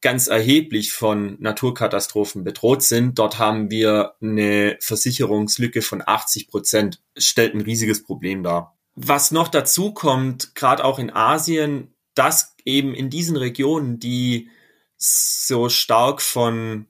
[0.00, 3.18] ganz erheblich von Naturkatastrophen bedroht sind.
[3.18, 7.02] Dort haben wir eine Versicherungslücke von 80 Prozent.
[7.16, 8.76] Stellt ein riesiges Problem dar.
[8.94, 14.48] Was noch dazu kommt, gerade auch in Asien, dass eben in diesen Regionen, die
[14.96, 16.86] so stark von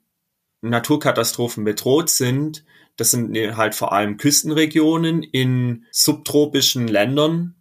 [0.61, 2.65] Naturkatastrophen bedroht sind.
[2.95, 7.57] Das sind halt vor allem Küstenregionen in subtropischen Ländern,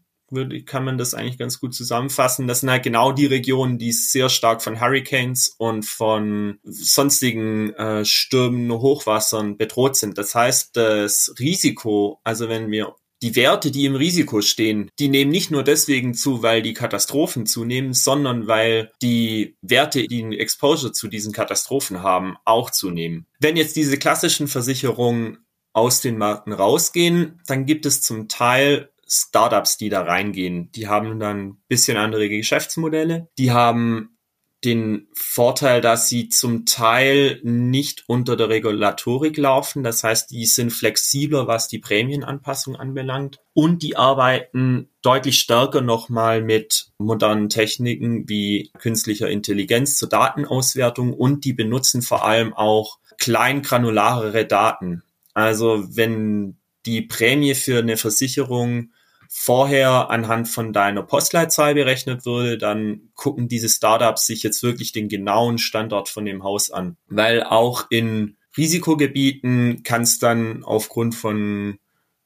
[0.64, 2.48] kann man das eigentlich ganz gut zusammenfassen.
[2.48, 8.04] Das sind halt genau die Regionen, die sehr stark von Hurricanes und von sonstigen äh,
[8.04, 10.18] Stürmen, Hochwassern bedroht sind.
[10.18, 15.30] Das heißt, das Risiko, also wenn wir die Werte, die im Risiko stehen, die nehmen
[15.30, 20.92] nicht nur deswegen zu, weil die Katastrophen zunehmen, sondern weil die Werte, die einen Exposure
[20.92, 23.26] zu diesen Katastrophen haben, auch zunehmen.
[23.38, 25.38] Wenn jetzt diese klassischen Versicherungen
[25.72, 30.70] aus den Märkten rausgehen, dann gibt es zum Teil Startups, die da reingehen.
[30.72, 33.28] Die haben dann ein bisschen andere Geschäftsmodelle.
[33.38, 34.15] Die haben
[34.64, 39.84] den Vorteil, dass sie zum Teil nicht unter der Regulatorik laufen.
[39.84, 43.38] Das heißt, die sind flexibler, was die Prämienanpassung anbelangt.
[43.52, 51.44] Und die arbeiten deutlich stärker nochmal mit modernen Techniken wie künstlicher Intelligenz zur Datenauswertung und
[51.44, 55.02] die benutzen vor allem auch kleingranularere Daten.
[55.34, 58.90] Also wenn die Prämie für eine Versicherung
[59.28, 65.08] vorher anhand von deiner Postleitzahl berechnet würde, dann gucken diese Startups sich jetzt wirklich den
[65.08, 66.96] genauen Standort von dem Haus an.
[67.06, 71.78] Weil auch in Risikogebieten kann es dann aufgrund von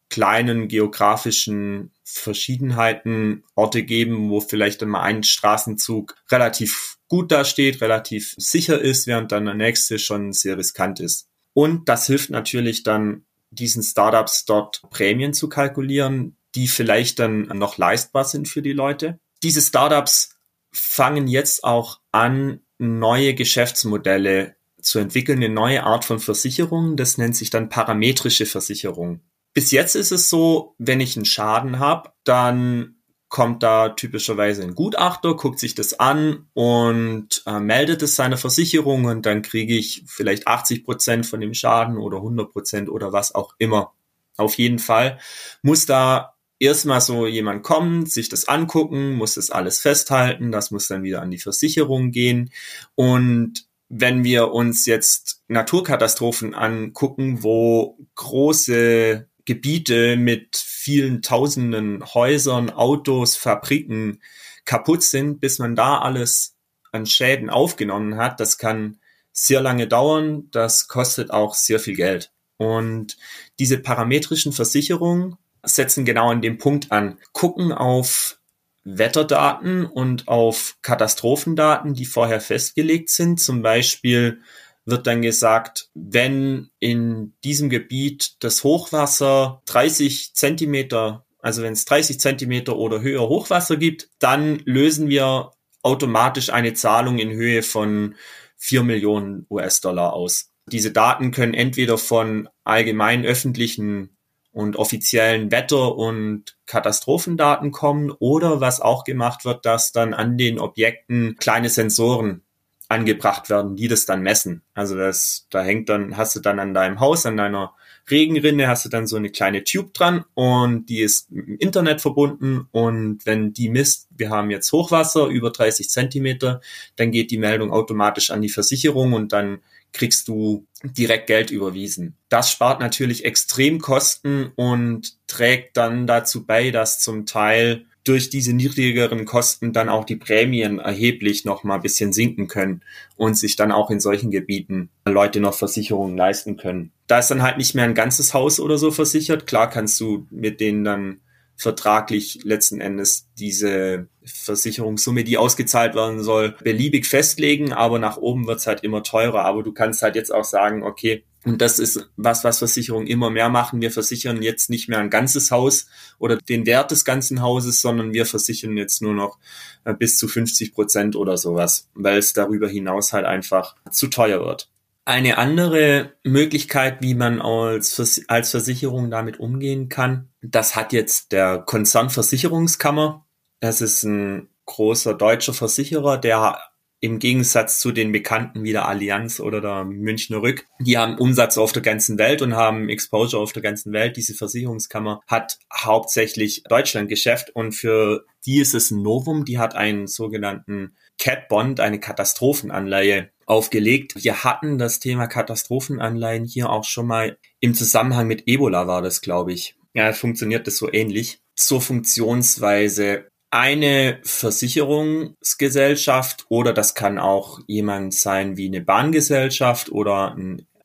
[0.08, 8.34] kleinen geografischen Verschiedenheiten Orte geben, wo vielleicht dann mal ein Straßenzug relativ gut dasteht, relativ
[8.36, 11.28] sicher ist, während dann der nächste schon sehr riskant ist.
[11.52, 17.78] Und das hilft natürlich dann diesen Startups dort Prämien zu kalkulieren, die vielleicht dann noch
[17.78, 19.18] leistbar sind für die Leute.
[19.42, 20.36] Diese Startups
[20.72, 26.96] fangen jetzt auch an, neue Geschäftsmodelle zu entwickeln, eine neue Art von Versicherung.
[26.96, 29.20] Das nennt sich dann parametrische Versicherung.
[29.52, 32.96] Bis jetzt ist es so, wenn ich einen Schaden habe, dann
[33.28, 39.04] kommt da typischerweise ein Gutachter, guckt sich das an und äh, meldet es seiner Versicherung
[39.04, 43.34] und dann kriege ich vielleicht 80 Prozent von dem Schaden oder 100 Prozent oder was
[43.34, 43.92] auch immer.
[44.36, 45.18] Auf jeden Fall
[45.62, 50.86] muss da erstmal so jemand kommen, sich das angucken, muss das alles festhalten, das muss
[50.86, 52.50] dann wieder an die Versicherung gehen.
[52.94, 63.36] Und wenn wir uns jetzt Naturkatastrophen angucken, wo große Gebiete mit vielen tausenden Häusern, Autos,
[63.36, 64.22] Fabriken
[64.64, 66.54] kaputt sind, bis man da alles
[66.92, 69.00] an Schäden aufgenommen hat, das kann
[69.32, 72.32] sehr lange dauern, das kostet auch sehr viel Geld.
[72.58, 73.16] Und
[73.58, 78.38] diese parametrischen Versicherungen, setzen genau an dem Punkt an, gucken auf
[78.84, 83.40] Wetterdaten und auf Katastrophendaten, die vorher festgelegt sind.
[83.40, 84.40] Zum Beispiel
[84.84, 92.18] wird dann gesagt, wenn in diesem Gebiet das Hochwasser 30 Zentimeter, also wenn es 30
[92.20, 98.14] Zentimeter oder höher Hochwasser gibt, dann lösen wir automatisch eine Zahlung in Höhe von
[98.56, 100.50] 4 Millionen US-Dollar aus.
[100.66, 104.16] Diese Daten können entweder von allgemein öffentlichen
[104.60, 110.58] und offiziellen Wetter- und Katastrophendaten kommen oder was auch gemacht wird, dass dann an den
[110.58, 112.42] Objekten kleine Sensoren
[112.88, 114.62] angebracht werden, die das dann messen.
[114.74, 117.72] Also das, da hängt dann, hast du dann an deinem Haus, an deiner
[118.10, 122.66] Regenrinne hast du dann so eine kleine Tube dran und die ist im Internet verbunden
[122.72, 126.60] und wenn die misst, wir haben jetzt Hochwasser über 30 Zentimeter,
[126.96, 129.60] dann geht die Meldung automatisch an die Versicherung und dann
[129.92, 132.16] kriegst du direkt Geld überwiesen.
[132.28, 138.52] Das spart natürlich extrem Kosten und trägt dann dazu bei, dass zum Teil durch diese
[138.52, 142.82] niedrigeren Kosten dann auch die Prämien erheblich noch mal ein bisschen sinken können
[143.16, 146.92] und sich dann auch in solchen Gebieten Leute noch Versicherungen leisten können.
[147.06, 149.46] Da ist dann halt nicht mehr ein ganzes Haus oder so versichert.
[149.46, 151.20] Klar kannst du mit denen dann
[151.60, 158.66] vertraglich letzten Endes diese Versicherungssumme, die ausgezahlt werden soll, beliebig festlegen, aber nach oben wird's
[158.66, 159.44] halt immer teurer.
[159.44, 163.28] Aber du kannst halt jetzt auch sagen, okay, und das ist was, was Versicherungen immer
[163.28, 163.82] mehr machen.
[163.82, 165.86] Wir versichern jetzt nicht mehr ein ganzes Haus
[166.18, 169.38] oder den Wert des ganzen Hauses, sondern wir versichern jetzt nur noch
[169.84, 174.40] äh, bis zu 50 Prozent oder sowas, weil es darüber hinaus halt einfach zu teuer
[174.40, 174.70] wird.
[175.10, 181.58] Eine andere Möglichkeit, wie man als, als Versicherung damit umgehen kann, das hat jetzt der
[181.58, 183.26] Konzern Versicherungskammer.
[183.58, 186.60] Das ist ein großer deutscher Versicherer, der
[187.00, 191.58] im Gegensatz zu den bekannten wie der Allianz oder der Münchner Rück, die haben Umsatz
[191.58, 194.16] auf der ganzen Welt und haben Exposure auf der ganzen Welt.
[194.16, 199.44] Diese Versicherungskammer hat hauptsächlich Deutschlandgeschäft und für die ist es ein Novum.
[199.44, 204.22] Die hat einen sogenannten Cat Bond, eine Katastrophenanleihe aufgelegt.
[204.22, 209.20] Wir hatten das Thema Katastrophenanleihen hier auch schon mal im Zusammenhang mit Ebola war das,
[209.20, 209.74] glaube ich.
[209.92, 211.40] Ja, funktioniert das so ähnlich.
[211.56, 220.36] Zur Funktionsweise eine Versicherungsgesellschaft oder das kann auch jemand sein wie eine Bahngesellschaft oder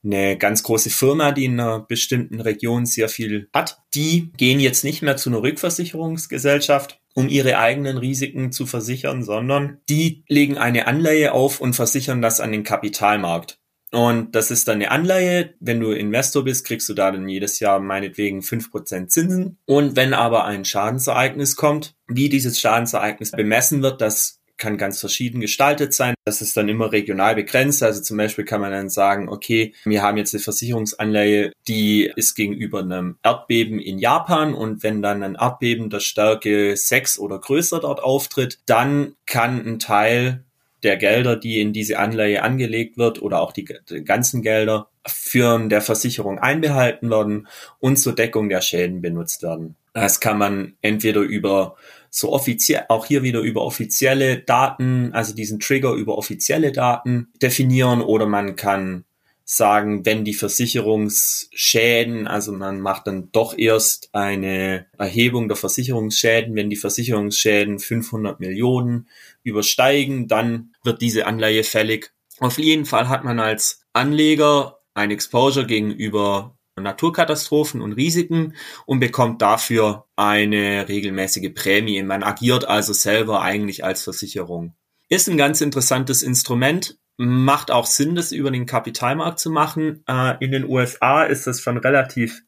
[0.05, 3.79] eine ganz große Firma, die in einer bestimmten Region sehr viel hat.
[3.93, 9.79] Die gehen jetzt nicht mehr zu einer Rückversicherungsgesellschaft, um ihre eigenen Risiken zu versichern, sondern
[9.89, 13.59] die legen eine Anleihe auf und versichern das an den Kapitalmarkt.
[13.91, 15.53] Und das ist dann eine Anleihe.
[15.61, 19.57] Wenn du Investor bist, kriegst du da dann jedes Jahr meinetwegen fünf Prozent Zinsen.
[19.65, 25.41] Und wenn aber ein Schadensereignis kommt, wie dieses Schadensereignis bemessen wird, das kann ganz verschieden
[25.41, 26.15] gestaltet sein.
[26.25, 27.83] Das ist dann immer regional begrenzt.
[27.83, 32.35] Also zum Beispiel kann man dann sagen, okay, wir haben jetzt eine Versicherungsanleihe, die ist
[32.35, 37.79] gegenüber einem Erdbeben in Japan und wenn dann ein Erdbeben der Stärke 6 oder größer
[37.79, 40.43] dort auftritt, dann kann ein Teil
[40.83, 45.59] der Gelder, die in diese Anleihe angelegt wird oder auch die, die ganzen Gelder für
[45.67, 47.47] der Versicherung einbehalten werden
[47.79, 49.75] und zur Deckung der Schäden benutzt werden.
[49.93, 51.75] Das kann man entweder über
[52.15, 58.01] so offiziell, auch hier wieder über offizielle Daten, also diesen Trigger über offizielle Daten definieren
[58.01, 59.03] oder man kann
[59.43, 66.69] sagen, wenn die Versicherungsschäden, also man macht dann doch erst eine Erhebung der Versicherungsschäden, wenn
[66.69, 69.09] die Versicherungsschäden 500 Millionen
[69.43, 72.13] übersteigen, dann wird diese Anleihe fällig.
[72.39, 78.53] Auf jeden Fall hat man als Anleger ein Exposure gegenüber Naturkatastrophen und Risiken
[78.85, 82.01] und bekommt dafür eine regelmäßige Prämie.
[82.03, 84.75] Man agiert also selber eigentlich als Versicherung.
[85.07, 90.03] Ist ein ganz interessantes Instrument, macht auch Sinn, das über den Kapitalmarkt zu machen.
[90.07, 92.41] Äh, in den USA ist das schon relativ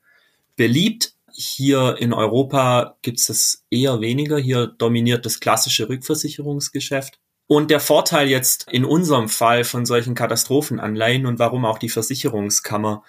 [0.55, 1.13] beliebt.
[1.31, 4.37] Hier in Europa gibt es das eher weniger.
[4.37, 7.19] Hier dominiert das klassische Rückversicherungsgeschäft.
[7.45, 13.03] Und der Vorteil jetzt in unserem Fall von solchen Katastrophenanleihen und warum auch die Versicherungskammer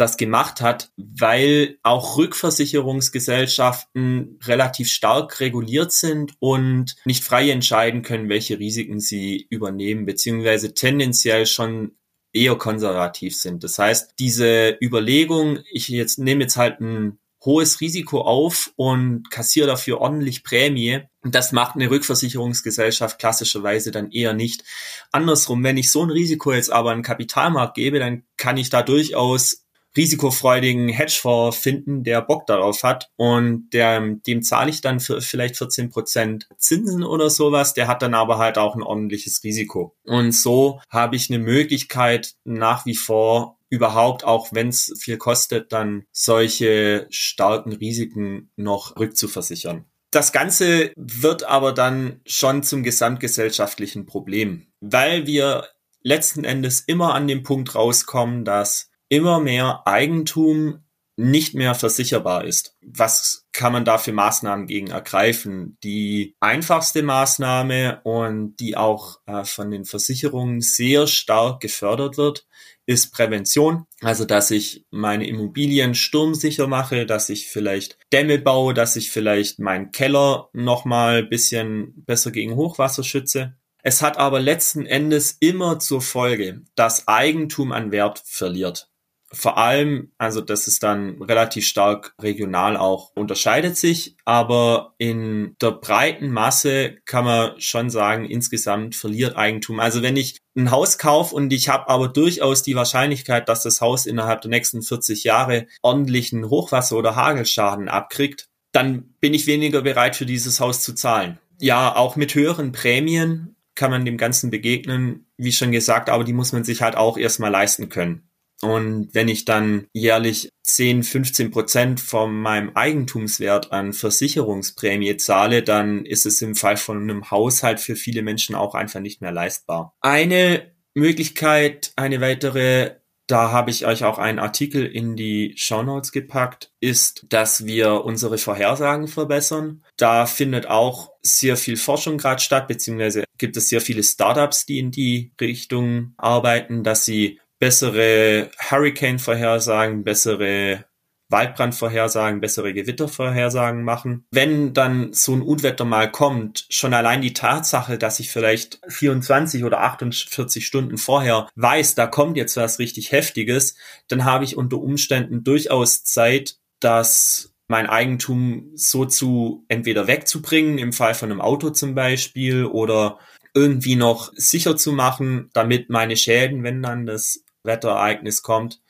[0.00, 8.28] das gemacht hat, weil auch Rückversicherungsgesellschaften relativ stark reguliert sind und nicht frei entscheiden können,
[8.28, 11.92] welche Risiken sie übernehmen, beziehungsweise tendenziell schon
[12.32, 13.64] eher konservativ sind.
[13.64, 19.66] Das heißt, diese Überlegung, ich jetzt nehme jetzt halt ein hohes Risiko auf und kassiere
[19.66, 21.00] dafür ordentlich Prämie.
[21.22, 24.62] Das macht eine Rückversicherungsgesellschaft klassischerweise dann eher nicht.
[25.10, 28.82] Andersrum, wenn ich so ein Risiko jetzt aber an Kapitalmarkt gebe, dann kann ich da
[28.82, 29.64] durchaus
[29.96, 35.56] risikofreudigen Hedgefonds finden, der Bock darauf hat und der, dem zahle ich dann für vielleicht
[35.56, 37.74] 14 Prozent Zinsen oder sowas.
[37.74, 39.96] Der hat dann aber halt auch ein ordentliches Risiko.
[40.04, 45.72] Und so habe ich eine Möglichkeit nach wie vor überhaupt, auch wenn es viel kostet,
[45.72, 49.86] dann solche starken Risiken noch rückzuversichern.
[50.10, 55.68] Das Ganze wird aber dann schon zum gesamtgesellschaftlichen Problem, weil wir
[56.02, 60.82] letzten Endes immer an dem Punkt rauskommen, dass immer mehr Eigentum
[61.20, 62.76] nicht mehr versicherbar ist.
[62.80, 65.76] Was kann man da für Maßnahmen gegen ergreifen?
[65.84, 72.46] Die einfachste Maßnahme und die auch äh, von den Versicherungen sehr stark gefördert wird,
[72.86, 73.84] ist Prävention.
[74.00, 79.58] Also, dass ich meine Immobilien sturmsicher mache, dass ich vielleicht Dämme baue, dass ich vielleicht
[79.58, 83.56] meinen Keller nochmal bisschen besser gegen Hochwasser schütze.
[83.82, 88.89] Es hat aber letzten Endes immer zur Folge, dass Eigentum an Wert verliert
[89.32, 95.70] vor allem, also das ist dann relativ stark regional auch unterscheidet sich, aber in der
[95.70, 99.78] breiten Masse kann man schon sagen, insgesamt verliert Eigentum.
[99.78, 103.80] Also wenn ich ein Haus kaufe und ich habe aber durchaus die Wahrscheinlichkeit, dass das
[103.80, 109.82] Haus innerhalb der nächsten 40 Jahre ordentlichen Hochwasser- oder Hagelschaden abkriegt, dann bin ich weniger
[109.82, 111.38] bereit für dieses Haus zu zahlen.
[111.60, 116.32] Ja, auch mit höheren Prämien kann man dem Ganzen begegnen, wie schon gesagt, aber die
[116.32, 118.29] muss man sich halt auch erstmal leisten können.
[118.62, 126.04] Und wenn ich dann jährlich 10, 15 Prozent von meinem Eigentumswert an Versicherungsprämie zahle, dann
[126.04, 129.94] ist es im Fall von einem Haushalt für viele Menschen auch einfach nicht mehr leistbar.
[130.00, 132.96] Eine Möglichkeit, eine weitere,
[133.26, 138.04] da habe ich euch auch einen Artikel in die Show Notes gepackt, ist, dass wir
[138.04, 139.84] unsere Vorhersagen verbessern.
[139.96, 144.78] Da findet auch sehr viel Forschung gerade statt, beziehungsweise gibt es sehr viele Startups, die
[144.78, 150.84] in die Richtung arbeiten, dass sie bessere Hurricane-Vorhersagen, bessere
[151.30, 154.24] Waldbrandvorhersagen, bessere Gewittervorhersagen machen.
[154.32, 159.62] Wenn dann so ein Unwetter mal kommt, schon allein die Tatsache, dass ich vielleicht 24
[159.62, 163.76] oder 48 Stunden vorher weiß, da kommt jetzt was richtig Heftiges,
[164.08, 170.92] dann habe ich unter Umständen durchaus Zeit, dass mein Eigentum so zu entweder wegzubringen, im
[170.92, 173.20] Fall von einem Auto zum Beispiel, oder
[173.54, 178.80] irgendwie noch sicher zu machen, damit meine Schäden, wenn dann das Wetterereignis kommt,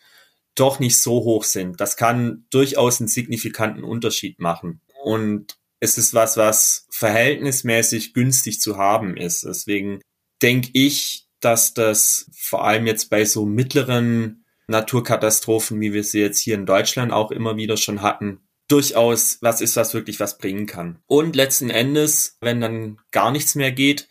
[0.55, 1.81] doch nicht so hoch sind.
[1.81, 4.81] Das kann durchaus einen signifikanten Unterschied machen.
[5.03, 9.45] Und es ist was, was verhältnismäßig günstig zu haben ist.
[9.45, 10.01] Deswegen
[10.43, 16.39] denke ich, dass das vor allem jetzt bei so mittleren Naturkatastrophen, wie wir sie jetzt
[16.39, 20.67] hier in Deutschland auch immer wieder schon hatten, durchaus was ist, was wirklich was bringen
[20.67, 21.01] kann.
[21.07, 24.09] Und letzten Endes, wenn dann gar nichts mehr geht,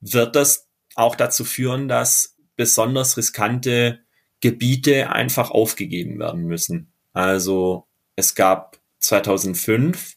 [0.00, 4.00] wird das auch dazu führen, dass besonders riskante
[4.40, 6.92] Gebiete einfach aufgegeben werden müssen.
[7.12, 10.16] Also es gab 2005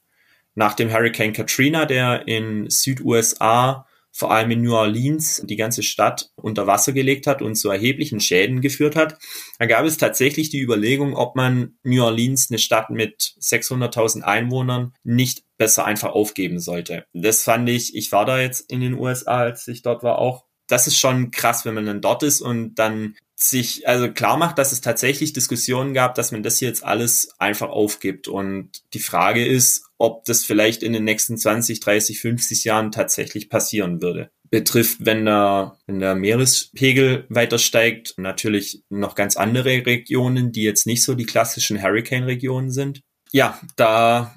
[0.55, 6.31] nach dem Hurricane Katrina, der in Süd-USA vor allem in New Orleans die ganze Stadt
[6.35, 9.17] unter Wasser gelegt hat und zu erheblichen Schäden geführt hat.
[9.59, 14.93] Da gab es tatsächlich die Überlegung, ob man New Orleans, eine Stadt mit 600.000 Einwohnern,
[15.03, 17.05] nicht besser einfach aufgeben sollte.
[17.13, 20.45] Das fand ich, ich war da jetzt in den USA, als ich dort war, auch
[20.69, 24.57] das ist schon krass, wenn man dann dort ist und dann sich also klar macht,
[24.57, 28.27] dass es tatsächlich Diskussionen gab, dass man das hier jetzt alles einfach aufgibt.
[28.27, 33.49] Und die Frage ist, ob das vielleicht in den nächsten 20, 30, 50 Jahren tatsächlich
[33.49, 34.29] passieren würde.
[34.49, 40.85] Betrifft, wenn der, wenn der Meerespegel weiter steigt, natürlich noch ganz andere Regionen, die jetzt
[40.85, 43.01] nicht so die klassischen Hurricane-Regionen sind.
[43.31, 44.35] Ja, da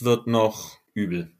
[0.00, 1.32] wird noch übel.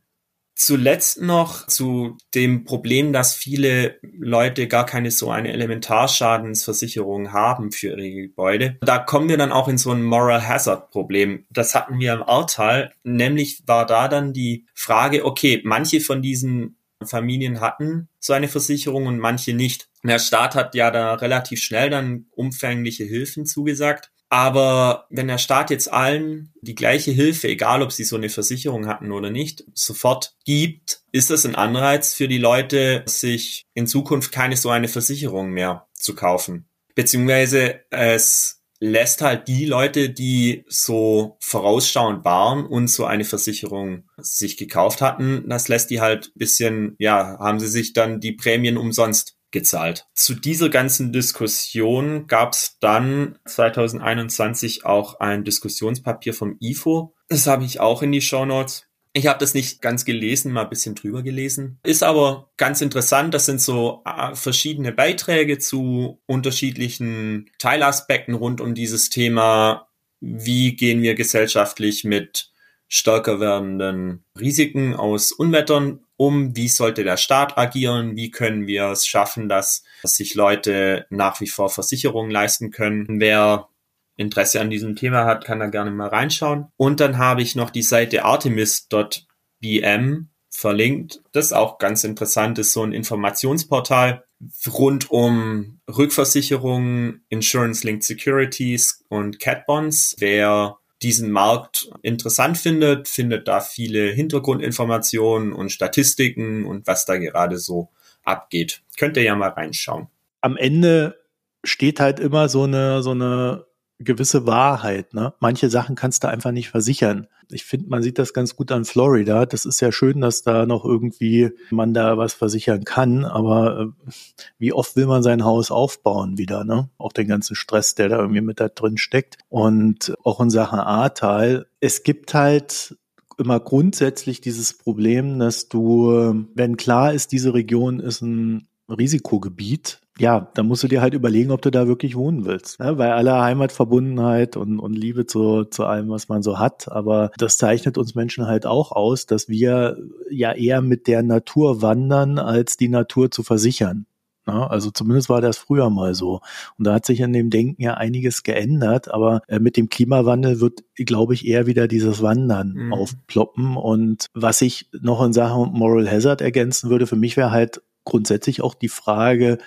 [0.61, 7.91] Zuletzt noch zu dem Problem, dass viele Leute gar keine so eine Elementarschadensversicherung haben für
[7.91, 8.77] ihre Gebäude.
[8.81, 11.47] Da kommen wir dann auch in so ein Moral Hazard Problem.
[11.49, 12.93] Das hatten wir im Ahrtal.
[13.05, 19.07] Nämlich war da dann die Frage, okay, manche von diesen Familien hatten so eine Versicherung
[19.07, 19.89] und manche nicht.
[20.03, 24.11] Der Staat hat ja da relativ schnell dann umfängliche Hilfen zugesagt.
[24.31, 28.87] Aber wenn der Staat jetzt allen die gleiche Hilfe, egal ob sie so eine Versicherung
[28.87, 34.31] hatten oder nicht, sofort gibt, ist das ein Anreiz für die Leute, sich in Zukunft
[34.31, 36.69] keine so eine Versicherung mehr zu kaufen.
[36.95, 44.57] Beziehungsweise es lässt halt die Leute, die so vorausschauend waren und so eine Versicherung sich
[44.57, 49.38] gekauft hatten, das lässt die halt bisschen, ja, haben sie sich dann die Prämien umsonst
[49.51, 50.07] gezahlt.
[50.15, 57.15] Zu dieser ganzen Diskussion gab es dann 2021 auch ein Diskussionspapier vom IFO.
[57.29, 58.85] Das habe ich auch in die Show Notes.
[59.15, 61.81] Ich habe das nicht ganz gelesen, mal ein bisschen drüber gelesen.
[61.83, 63.35] Ist aber ganz interessant.
[63.35, 69.89] Das sind so äh, verschiedene Beiträge zu unterschiedlichen Teilaspekten rund um dieses Thema.
[70.21, 72.53] Wie gehen wir gesellschaftlich mit
[72.89, 79.07] stärker werdenden Risiken aus Unwettern um, wie sollte der Staat agieren, wie können wir es
[79.07, 83.21] schaffen, dass, dass sich Leute nach wie vor Versicherungen leisten können.
[83.21, 83.69] Wer
[84.17, 86.67] Interesse an diesem Thema hat, kann da gerne mal reinschauen.
[86.77, 91.23] Und dann habe ich noch die Seite artemis.bm verlinkt.
[91.31, 94.25] Das ist auch ganz interessant, das ist so ein Informationsportal
[94.67, 100.17] rund um Rückversicherungen, Insurance-Linked Securities und Cat Bonds.
[100.19, 107.59] Wer diesen Markt interessant findet, findet da viele Hintergrundinformationen und Statistiken und was da gerade
[107.59, 107.91] so
[108.25, 108.83] abgeht.
[108.97, 110.09] Könnt ihr ja mal reinschauen.
[110.41, 111.19] Am Ende
[111.65, 113.65] steht halt immer so eine, so eine
[113.99, 115.15] gewisse Wahrheit.
[115.15, 115.35] Ne?
[115.41, 117.27] Manche Sachen kannst du einfach nicht versichern.
[117.51, 119.47] Ich finde, man sieht das ganz gut an Florida.
[119.47, 124.11] Das ist ja schön, dass da noch irgendwie man da was versichern kann, aber äh,
[124.59, 126.91] wie oft will man sein Haus aufbauen wieder, ne?
[126.99, 129.39] Auch den ganzen Stress, der da irgendwie mit da drin steckt.
[129.49, 131.67] Und auch in Sachen Ahrtal.
[131.81, 132.97] Es gibt halt
[133.39, 140.51] immer grundsätzlich dieses Problem, dass du, wenn klar ist, diese Region ist ein Risikogebiet, ja,
[140.55, 142.81] dann musst du dir halt überlegen, ob du da wirklich wohnen willst.
[142.81, 142.95] Ne?
[142.95, 146.91] Bei aller Heimatverbundenheit und, und Liebe zu, zu allem, was man so hat.
[146.91, 149.97] Aber das zeichnet uns Menschen halt auch aus, dass wir
[150.31, 154.07] ja eher mit der Natur wandern, als die Natur zu versichern.
[154.49, 154.69] Ne?
[154.69, 156.41] Also zumindest war das früher mal so.
[156.79, 160.61] Und da hat sich in dem Denken ja einiges geändert, aber äh, mit dem Klimawandel
[160.61, 162.95] wird, glaube ich, eher wieder dieses Wandern mhm.
[162.95, 163.77] aufploppen.
[163.77, 168.63] Und was ich noch in Sachen Moral Hazard ergänzen würde, für mich wäre halt grundsätzlich
[168.63, 169.59] auch die Frage,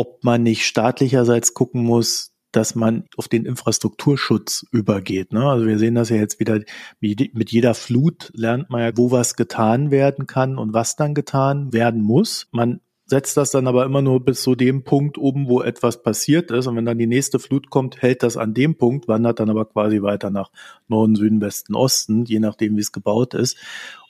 [0.00, 5.30] ob man nicht staatlicherseits gucken muss, dass man auf den Infrastrukturschutz übergeht.
[5.34, 5.44] Ne?
[5.44, 6.58] Also wir sehen das ja jetzt wieder
[7.00, 11.74] mit jeder Flut lernt man ja, wo was getan werden kann und was dann getan
[11.74, 12.48] werden muss.
[12.50, 12.80] Man
[13.10, 16.68] setzt das dann aber immer nur bis zu dem Punkt oben, wo etwas passiert ist.
[16.68, 19.64] Und wenn dann die nächste Flut kommt, hält das an dem Punkt, wandert dann aber
[19.64, 20.52] quasi weiter nach
[20.86, 23.56] Norden, Süden, Westen, Osten, je nachdem, wie es gebaut ist.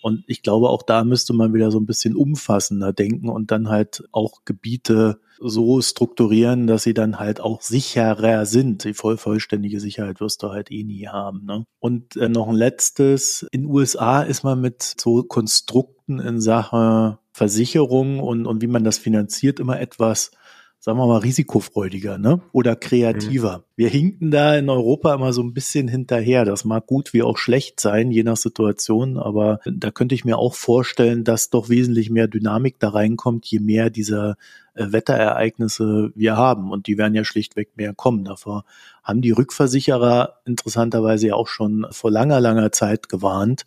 [0.03, 3.71] Und ich glaube, auch da müsste man wieder so ein bisschen umfassender denken und dann
[3.71, 8.85] halt auch Gebiete so strukturieren, dass sie dann halt auch sicherer sind.
[8.85, 11.47] Die voll vollständige Sicherheit wirst du halt eh nie haben.
[11.47, 11.65] Ne?
[11.79, 13.47] Und äh, noch ein letztes.
[13.51, 18.99] In USA ist man mit so Konstrukten in Sache Versicherung und, und wie man das
[18.99, 20.31] finanziert immer etwas
[20.79, 22.41] sagen wir mal, risikofreudiger ne?
[22.53, 23.59] oder kreativer.
[23.59, 23.63] Mhm.
[23.77, 26.47] Wir hinken da in Europa immer so ein bisschen hinterher.
[26.47, 30.39] Das mag gut wie auch schlecht sein, je nach Situation, aber da könnte ich mir
[30.39, 34.37] auch vorstellen, dass doch wesentlich mehr Dynamik da reinkommt, je mehr dieser
[34.75, 36.71] äh, Wetterereignisse wir haben.
[36.71, 38.25] Und die werden ja schlichtweg mehr kommen.
[38.25, 38.65] Davor
[39.03, 43.65] haben die Rückversicherer interessanterweise ja auch schon vor langer, langer Zeit gewarnt,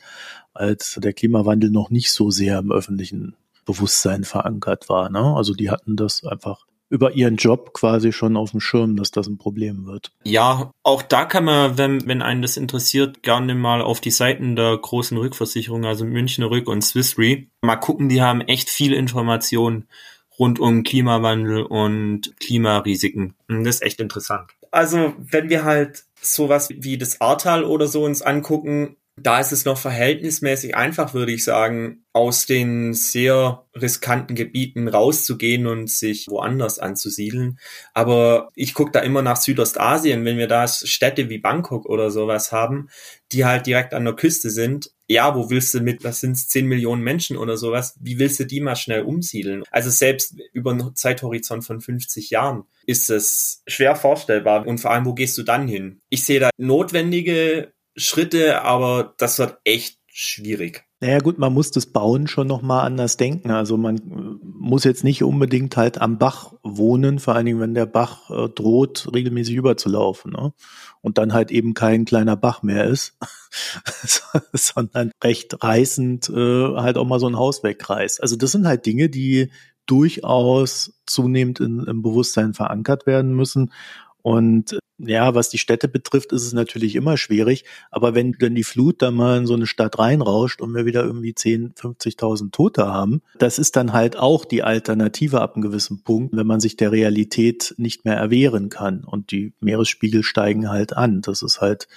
[0.53, 3.35] als der Klimawandel noch nicht so sehr im öffentlichen
[3.65, 5.09] Bewusstsein verankert war.
[5.09, 5.35] Ne?
[5.35, 9.25] Also die hatten das einfach über ihren Job quasi schon auf dem Schirm, dass das
[9.25, 10.11] ein Problem wird.
[10.25, 14.55] Ja, auch da kann man, wenn, wenn einen das interessiert, gerne mal auf die Seiten
[14.55, 18.93] der großen Rückversicherung, also Münchner Rück und Swiss Re, mal gucken, die haben echt viel
[18.93, 19.87] Informationen
[20.37, 23.33] rund um Klimawandel und Klimarisiken.
[23.47, 24.51] Das ist echt interessant.
[24.69, 29.65] Also, wenn wir halt sowas wie das Ahrtal oder so uns angucken, da ist es
[29.65, 36.79] noch verhältnismäßig einfach, würde ich sagen, aus den sehr riskanten Gebieten rauszugehen und sich woanders
[36.79, 37.59] anzusiedeln.
[37.93, 42.51] Aber ich gucke da immer nach Südostasien, wenn wir da Städte wie Bangkok oder sowas
[42.51, 42.89] haben,
[43.31, 44.91] die halt direkt an der Küste sind.
[45.07, 48.45] Ja, wo willst du mit, was sind 10 Millionen Menschen oder sowas, wie willst du
[48.45, 49.63] die mal schnell umsiedeln?
[49.69, 54.65] Also selbst über einen Zeithorizont von 50 Jahren ist es schwer vorstellbar.
[54.65, 56.01] Und vor allem, wo gehst du dann hin?
[56.09, 60.85] Ich sehe da notwendige Schritte, aber das wird echt schwierig.
[61.03, 63.51] Naja gut, man muss das Bauen schon nochmal anders denken.
[63.51, 67.87] Also man muss jetzt nicht unbedingt halt am Bach wohnen, vor allen Dingen, wenn der
[67.87, 70.31] Bach äh, droht, regelmäßig überzulaufen.
[70.31, 70.53] Ne?
[71.01, 73.17] Und dann halt eben kein kleiner Bach mehr ist,
[74.53, 78.21] sondern recht reißend äh, halt auch mal so ein Haus wegreißt.
[78.21, 79.49] Also das sind halt Dinge, die
[79.85, 83.73] durchaus zunehmend in, im Bewusstsein verankert werden müssen.
[84.23, 87.65] Und ja, was die Städte betrifft, ist es natürlich immer schwierig.
[87.91, 91.03] Aber wenn dann die Flut da mal in so eine Stadt reinrauscht und wir wieder
[91.03, 96.03] irgendwie 10, 50.000 Tote haben, das ist dann halt auch die Alternative ab einem gewissen
[96.03, 99.03] Punkt, wenn man sich der Realität nicht mehr erwehren kann.
[99.03, 101.21] Und die Meeresspiegel steigen halt an.
[101.21, 101.89] Das ist halt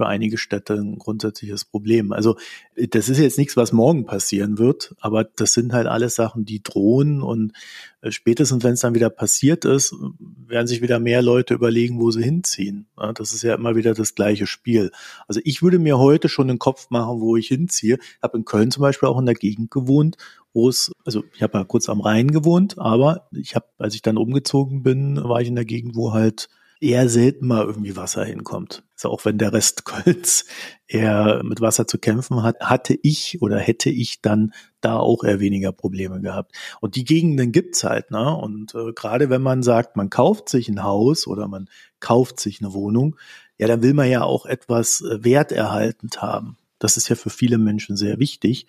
[0.00, 2.12] für einige Städte ein grundsätzliches Problem.
[2.12, 2.36] Also
[2.74, 6.62] das ist jetzt nichts, was morgen passieren wird, aber das sind halt alles Sachen, die
[6.62, 7.52] drohen und
[8.00, 12.10] äh, spätestens, wenn es dann wieder passiert ist, werden sich wieder mehr Leute überlegen, wo
[12.10, 12.86] sie hinziehen.
[13.14, 14.90] Das ist ja immer wieder das gleiche Spiel.
[15.28, 17.98] Also ich würde mir heute schon den Kopf machen, wo ich hinziehe.
[18.00, 20.16] Ich habe in Köln zum Beispiel auch in der Gegend gewohnt,
[20.54, 24.00] wo es, also ich habe ja kurz am Rhein gewohnt, aber ich habe, als ich
[24.00, 26.48] dann umgezogen bin, war ich in der Gegend, wo halt
[26.80, 28.82] eher selten mal irgendwie Wasser hinkommt.
[28.94, 30.46] Also auch wenn der Rest Kölns
[30.86, 35.40] eher mit Wasser zu kämpfen hat, hatte ich oder hätte ich dann da auch eher
[35.40, 36.56] weniger Probleme gehabt.
[36.80, 38.34] Und die Gegenden gibt's halt, ne?
[38.34, 41.68] Und äh, gerade wenn man sagt, man kauft sich ein Haus oder man
[42.00, 43.16] kauft sich eine Wohnung,
[43.58, 46.56] ja, dann will man ja auch etwas äh, werterhaltend haben.
[46.78, 48.66] Das ist ja für viele Menschen sehr wichtig.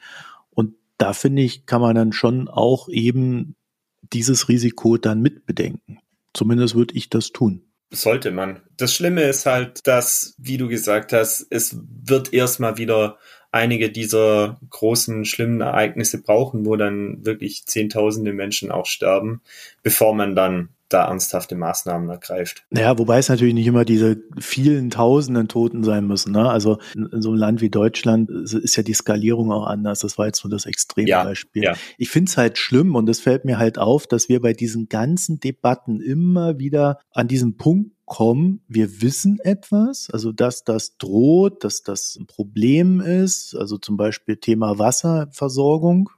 [0.50, 3.56] Und da finde ich, kann man dann schon auch eben
[4.02, 6.00] dieses Risiko dann mitbedenken.
[6.34, 7.71] Zumindest würde ich das tun.
[7.94, 8.62] Sollte man.
[8.78, 13.18] Das Schlimme ist halt, dass, wie du gesagt hast, es wird erstmal wieder
[13.52, 19.42] einige dieser großen, schlimmen Ereignisse brauchen, wo dann wirklich Zehntausende Menschen auch sterben,
[19.84, 22.66] bevor man dann da ernsthafte Maßnahmen ergreift.
[22.70, 26.34] Naja, wobei es natürlich nicht immer diese vielen tausenden Toten sein müssen.
[26.34, 26.50] Ne?
[26.50, 30.00] Also in, so einem Land wie Deutschland ist ja die Skalierung auch anders.
[30.00, 31.64] Das war jetzt nur das Extrembeispiel.
[31.64, 31.78] Ja, ja.
[31.98, 34.90] Ich finde es halt schlimm und es fällt mir halt auf, dass wir bei diesen
[34.90, 41.64] ganzen Debatten immer wieder an diesen Punkt kommen, wir wissen etwas, also dass das droht,
[41.64, 46.10] dass das ein Problem ist, also zum Beispiel Thema Wasserversorgung,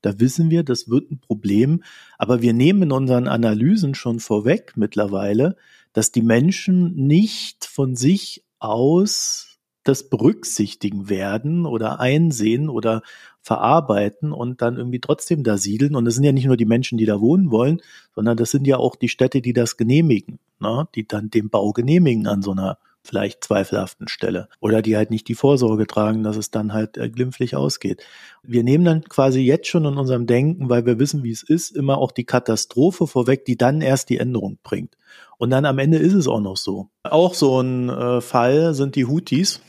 [0.00, 1.82] da wissen wir, das wird ein Problem.
[2.18, 5.56] Aber wir nehmen in unseren Analysen schon vorweg mittlerweile,
[5.92, 13.02] dass die Menschen nicht von sich aus das berücksichtigen werden oder einsehen oder
[13.42, 15.96] verarbeiten und dann irgendwie trotzdem da siedeln.
[15.96, 17.80] Und es sind ja nicht nur die Menschen, die da wohnen wollen,
[18.14, 20.88] sondern das sind ja auch die Städte, die das genehmigen, ne?
[20.94, 25.26] die dann den Bau genehmigen an so einer vielleicht zweifelhaften Stelle oder die halt nicht
[25.28, 28.02] die Vorsorge tragen, dass es dann halt äh, glimpflich ausgeht.
[28.42, 31.70] Wir nehmen dann quasi jetzt schon in unserem Denken, weil wir wissen, wie es ist,
[31.70, 34.96] immer auch die Katastrophe vorweg, die dann erst die Änderung bringt.
[35.38, 36.90] Und dann am Ende ist es auch noch so.
[37.02, 39.60] Auch so ein äh, Fall sind die Houthis.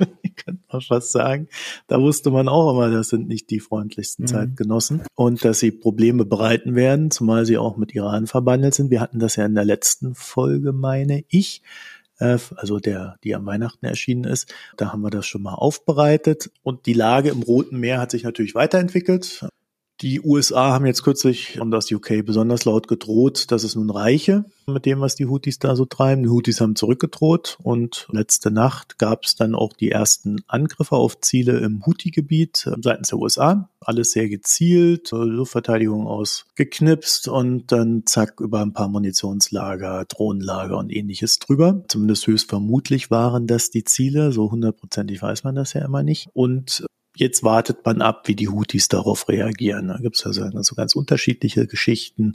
[0.22, 1.48] ich kann auch was sagen.
[1.86, 4.28] Da wusste man auch immer, das sind nicht die freundlichsten mhm.
[4.28, 8.90] Zeitgenossen und dass sie Probleme bereiten werden, zumal sie auch mit Iran verbandelt sind.
[8.90, 11.62] Wir hatten das ja in der letzten Folge, meine ich
[12.18, 14.54] äh, also der, die am Weihnachten erschienen ist.
[14.76, 16.50] Da haben wir das schon mal aufbereitet.
[16.62, 19.46] Und die Lage im Roten Meer hat sich natürlich weiterentwickelt.
[20.02, 24.46] Die USA haben jetzt kürzlich und das UK besonders laut gedroht, dass es nun reiche
[24.66, 26.22] mit dem, was die Houthis da so treiben.
[26.22, 31.20] Die Houthis haben zurückgedroht und letzte Nacht gab es dann auch die ersten Angriffe auf
[31.20, 33.68] Ziele im Houthi-Gebiet seitens der USA.
[33.80, 41.40] Alles sehr gezielt, Luftverteidigung ausgeknipst und dann zack über ein paar Munitionslager, Drohnenlager und ähnliches
[41.40, 41.84] drüber.
[41.88, 44.32] Zumindest höchst vermutlich waren das die Ziele.
[44.32, 46.28] So hundertprozentig weiß man das ja immer nicht.
[46.32, 46.86] Und
[47.20, 49.88] Jetzt wartet man ab, wie die Houthis darauf reagieren.
[49.88, 52.34] Da gibt es also, ganz unterschiedliche Geschichten.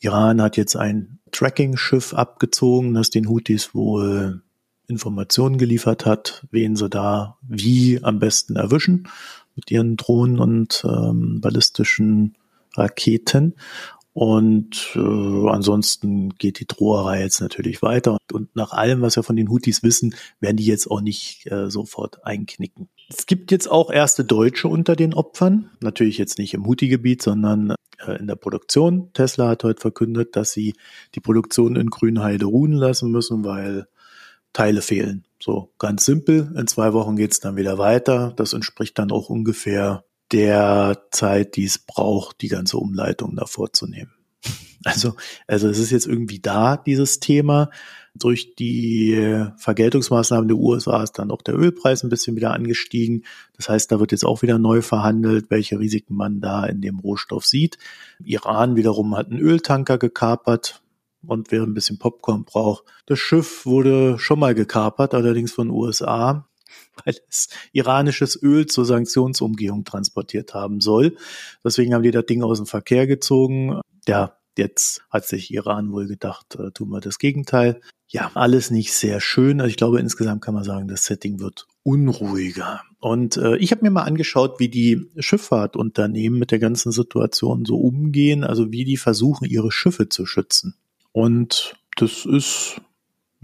[0.00, 4.42] Iran hat jetzt ein Tracking-Schiff abgezogen, das den Houthis wohl
[4.86, 9.08] Informationen geliefert hat, wen sie da wie am besten erwischen
[9.56, 12.36] mit ihren Drohnen und ähm, ballistischen
[12.76, 13.54] Raketen.
[14.18, 18.18] Und äh, ansonsten geht die Droherei jetzt natürlich weiter.
[18.32, 21.70] Und nach allem, was wir von den Houthis wissen, werden die jetzt auch nicht äh,
[21.70, 22.88] sofort einknicken.
[23.08, 25.70] Es gibt jetzt auch erste Deutsche unter den Opfern.
[25.80, 29.12] Natürlich jetzt nicht im Houthi-Gebiet, sondern äh, in der Produktion.
[29.12, 30.74] Tesla hat heute verkündet, dass sie
[31.14, 33.86] die Produktion in Grünheide ruhen lassen müssen, weil
[34.52, 35.26] Teile fehlen.
[35.40, 36.52] So ganz simpel.
[36.56, 38.32] In zwei Wochen geht's dann wieder weiter.
[38.34, 40.02] Das entspricht dann auch ungefähr
[40.32, 44.12] der Zeit, die es braucht, die ganze Umleitung da vorzunehmen.
[44.84, 45.16] Also,
[45.48, 47.68] also es ist jetzt irgendwie da, dieses Thema.
[48.14, 53.24] Durch die Vergeltungsmaßnahmen der USA ist dann auch der Ölpreis ein bisschen wieder angestiegen.
[53.56, 57.00] Das heißt, da wird jetzt auch wieder neu verhandelt, welche Risiken man da in dem
[57.00, 57.76] Rohstoff sieht.
[58.24, 60.80] Iran wiederum hat einen Öltanker gekapert
[61.26, 62.84] und wer ein bisschen Popcorn braucht.
[63.06, 66.47] Das Schiff wurde schon mal gekapert, allerdings von USA
[67.04, 71.16] weil es iranisches Öl zur Sanktionsumgehung transportiert haben soll.
[71.64, 73.80] Deswegen haben die das Ding aus dem Verkehr gezogen.
[74.06, 77.80] Ja, jetzt hat sich Iran wohl gedacht, äh, tun wir das Gegenteil.
[78.10, 79.60] Ja, alles nicht sehr schön.
[79.60, 82.82] Also ich glaube, insgesamt kann man sagen, das Setting wird unruhiger.
[83.00, 87.76] Und äh, ich habe mir mal angeschaut, wie die Schifffahrtunternehmen mit der ganzen Situation so
[87.76, 90.74] umgehen, also wie die versuchen, ihre Schiffe zu schützen.
[91.12, 92.80] Und das ist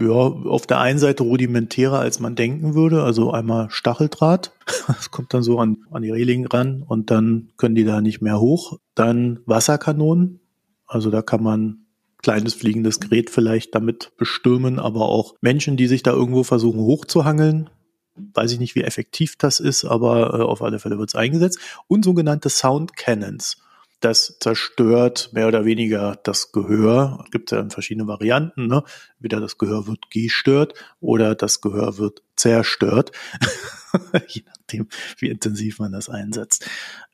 [0.01, 3.03] ja, auf der einen Seite rudimentärer, als man denken würde.
[3.03, 4.51] Also einmal Stacheldraht.
[4.87, 8.21] Das kommt dann so an, an die Reling ran und dann können die da nicht
[8.21, 8.79] mehr hoch.
[8.93, 10.39] Dann Wasserkanonen.
[10.85, 11.85] Also da kann man
[12.21, 17.69] kleines fliegendes Gerät vielleicht damit bestürmen, aber auch Menschen, die sich da irgendwo versuchen hochzuhangeln.
[18.33, 21.59] Weiß ich nicht, wie effektiv das ist, aber äh, auf alle Fälle wird es eingesetzt.
[21.87, 23.57] Und sogenannte Sound Cannons.
[24.05, 27.23] Das zerstört mehr oder weniger das Gehör.
[27.25, 28.67] Es gibt ja verschiedene Varianten.
[28.67, 28.83] Ne?
[29.17, 33.11] Wieder das Gehör wird gestört oder das Gehör wird zerstört.
[34.27, 36.69] Je nachdem, wie intensiv man das einsetzt.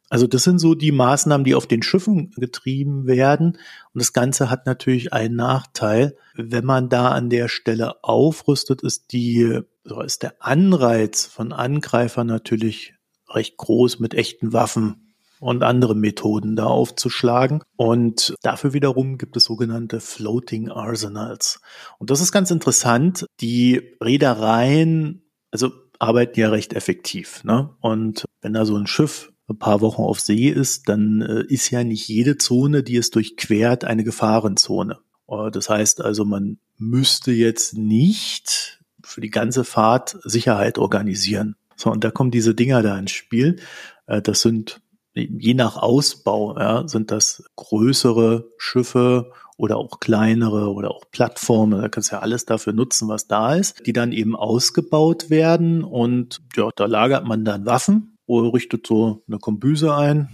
[0.10, 3.58] Also das sind so die Maßnahmen, die auf den Schiffen getrieben werden.
[3.94, 6.18] Und das Ganze hat natürlich einen Nachteil.
[6.36, 9.62] Wenn man da an der Stelle aufrüstet, ist die,
[10.04, 12.96] ist der Anreiz von Angreifern natürlich
[13.30, 15.11] recht groß mit echten Waffen
[15.42, 17.64] und andere Methoden da aufzuschlagen.
[17.76, 21.60] Und dafür wiederum gibt es sogenannte Floating Arsenals.
[21.98, 23.26] Und das ist ganz interessant.
[23.42, 27.44] Die Reedereien, also arbeiten ja recht effektiv.
[27.44, 27.72] Ne?
[27.82, 31.72] Und wenn da so ein Schiff ein paar Wochen auf See ist, dann äh, ist
[31.72, 35.00] ja nicht jede Zone, die es durchquert, eine Gefahrenzone.
[35.28, 41.56] Äh, das heißt also, man müsste jetzt nicht für die ganze Fahrt Sicherheit organisieren.
[41.76, 43.58] So, und da kommen diese Dinger da ins Spiel.
[44.06, 44.82] Äh, das sind
[45.14, 51.82] je nach Ausbau ja, sind das größere Schiffe oder auch kleinere oder auch Plattformen.
[51.82, 55.84] Da kannst du ja alles dafür nutzen, was da ist, die dann eben ausgebaut werden
[55.84, 60.30] und ja, da lagert man dann Waffen oder richtet so eine Kombüse ein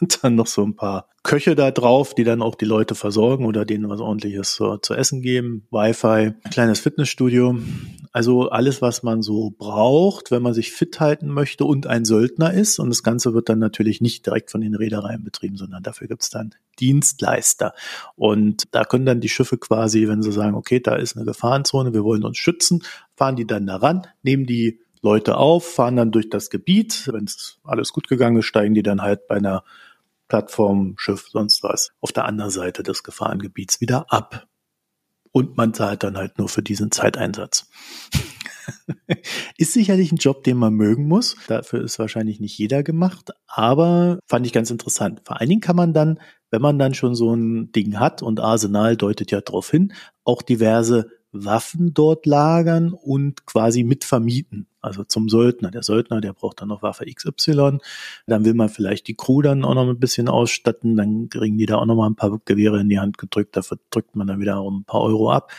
[0.00, 3.44] und dann noch so ein paar Köche da drauf, die dann auch die Leute versorgen
[3.44, 5.66] oder denen was ordentliches zu, zu essen geben.
[5.70, 7.58] Wi-Fi, kleines Fitnessstudio.
[8.12, 12.54] Also alles, was man so braucht, wenn man sich fit halten möchte und ein Söldner
[12.54, 12.78] ist.
[12.78, 16.22] Und das Ganze wird dann natürlich nicht direkt von den Reedereien betrieben, sondern dafür gibt
[16.22, 17.74] es dann Dienstleister.
[18.16, 21.92] Und da können dann die Schiffe quasi, wenn sie sagen, okay, da ist eine Gefahrenzone,
[21.92, 22.82] wir wollen uns schützen,
[23.16, 27.08] fahren die dann daran, nehmen die Leute auf, fahren dann durch das Gebiet.
[27.12, 29.62] Wenn es alles gut gegangen ist, steigen die dann halt bei einer
[30.28, 34.46] Plattform, Schiff, sonst was, auf der anderen Seite des Gefahrengebiets wieder ab.
[35.32, 37.68] Und man zahlt dann halt nur für diesen Zeiteinsatz.
[39.56, 41.36] ist sicherlich ein Job, den man mögen muss.
[41.46, 45.22] Dafür ist wahrscheinlich nicht jeder gemacht, aber fand ich ganz interessant.
[45.24, 46.20] Vor allen Dingen kann man dann,
[46.50, 49.92] wenn man dann schon so ein Ding hat und Arsenal deutet ja darauf hin,
[50.24, 54.66] auch diverse Waffen dort lagern und quasi mit vermieten.
[54.80, 55.70] Also zum Söldner.
[55.70, 57.78] Der Söldner, der braucht dann noch Waffe XY.
[58.26, 60.96] Dann will man vielleicht die Crew dann auch noch ein bisschen ausstatten.
[60.96, 63.56] Dann kriegen die da auch noch mal ein paar Gewehre in die Hand gedrückt.
[63.56, 65.52] Dafür drückt man dann wieder um ein paar Euro ab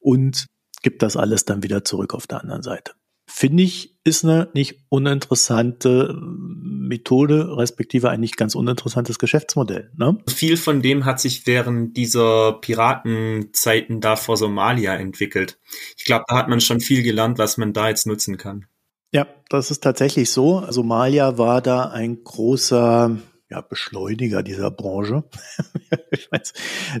[0.00, 0.46] und
[0.82, 2.92] gibt das alles dann wieder zurück auf der anderen Seite
[3.26, 9.90] finde ich, ist eine nicht uninteressante Methode, respektive ein nicht ganz uninteressantes Geschäftsmodell.
[9.96, 10.18] Ne?
[10.28, 15.58] Viel von dem hat sich während dieser Piratenzeiten da vor Somalia entwickelt.
[15.96, 18.66] Ich glaube, da hat man schon viel gelernt, was man da jetzt nutzen kann.
[19.12, 20.64] Ja, das ist tatsächlich so.
[20.70, 23.18] Somalia war da ein großer
[23.52, 25.24] ja, Beschleuniger dieser Branche.
[26.10, 26.54] ich weiß,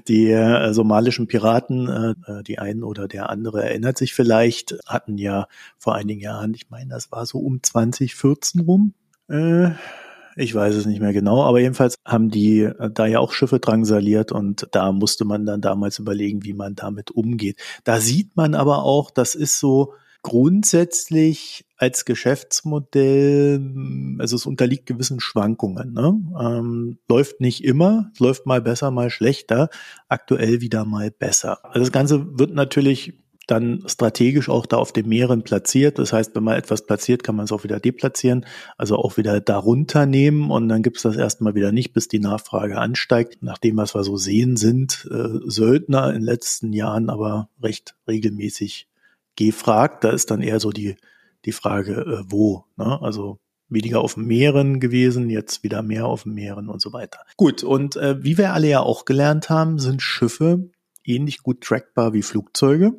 [0.06, 5.16] die äh, somalischen Piraten, äh, äh, die ein oder der andere erinnert sich vielleicht, hatten
[5.16, 5.46] ja
[5.78, 8.94] vor einigen Jahren, ich meine, das war so um 2014 rum.
[10.36, 14.30] Ich weiß es nicht mehr genau, aber jedenfalls haben die da ja auch Schiffe drangsaliert
[14.30, 17.58] und da musste man dann damals überlegen, wie man damit umgeht.
[17.84, 23.60] Da sieht man aber auch, das ist so, grundsätzlich als Geschäftsmodell,
[24.18, 25.92] also es unterliegt gewissen Schwankungen.
[25.92, 26.20] Ne?
[26.40, 29.68] Ähm, läuft nicht immer, läuft mal besser, mal schlechter,
[30.08, 31.64] aktuell wieder mal besser.
[31.64, 33.14] Also das Ganze wird natürlich
[33.48, 35.98] dann strategisch auch da auf den Meeren platziert.
[35.98, 38.46] Das heißt, wenn man etwas platziert, kann man es auch wieder deplatzieren,
[38.78, 42.20] also auch wieder darunter nehmen und dann gibt es das erstmal wieder nicht, bis die
[42.20, 43.42] Nachfrage ansteigt.
[43.42, 47.96] Nach dem, was wir so sehen, sind äh, Söldner in den letzten Jahren aber recht
[48.06, 48.86] regelmäßig
[49.36, 50.04] gefragt.
[50.04, 50.96] Da ist dann eher so die,
[51.44, 52.64] die Frage, äh, wo.
[52.76, 53.00] Ne?
[53.02, 57.20] Also weniger auf den Meeren gewesen, jetzt wieder mehr auf den Meeren und so weiter.
[57.36, 60.70] Gut, und äh, wie wir alle ja auch gelernt haben, sind Schiffe
[61.04, 62.92] ähnlich gut trackbar wie Flugzeuge.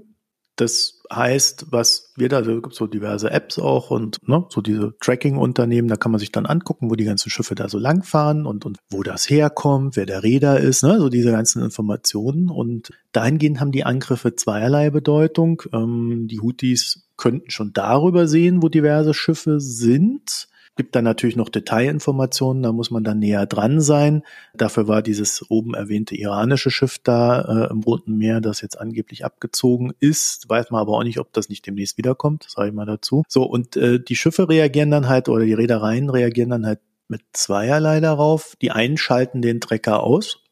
[0.56, 4.94] Das heißt, was wir da, also gibt so diverse Apps auch und ne, so diese
[5.00, 8.66] Tracking-Unternehmen, da kann man sich dann angucken, wo die ganzen Schiffe da so langfahren und,
[8.66, 12.50] und wo das herkommt, wer der Räder ist, ne, so diese ganzen Informationen.
[12.50, 15.64] Und dahingehend haben die Angriffe zweierlei Bedeutung.
[15.74, 21.50] Ähm, die Houthis könnten schon darüber sehen, wo diverse Schiffe sind Gibt dann natürlich noch
[21.50, 24.24] Detailinformationen, da muss man dann näher dran sein.
[24.56, 29.24] Dafür war dieses oben erwähnte iranische Schiff da äh, im Roten Meer, das jetzt angeblich
[29.24, 30.50] abgezogen ist.
[30.50, 33.24] Weiß man aber auch nicht, ob das nicht demnächst wiederkommt, sage ich mal dazu.
[33.28, 37.22] So, und äh, die Schiffe reagieren dann halt, oder die Reedereien reagieren dann halt mit
[37.34, 38.56] zweierlei darauf.
[38.62, 40.44] Die einen schalten den Trecker aus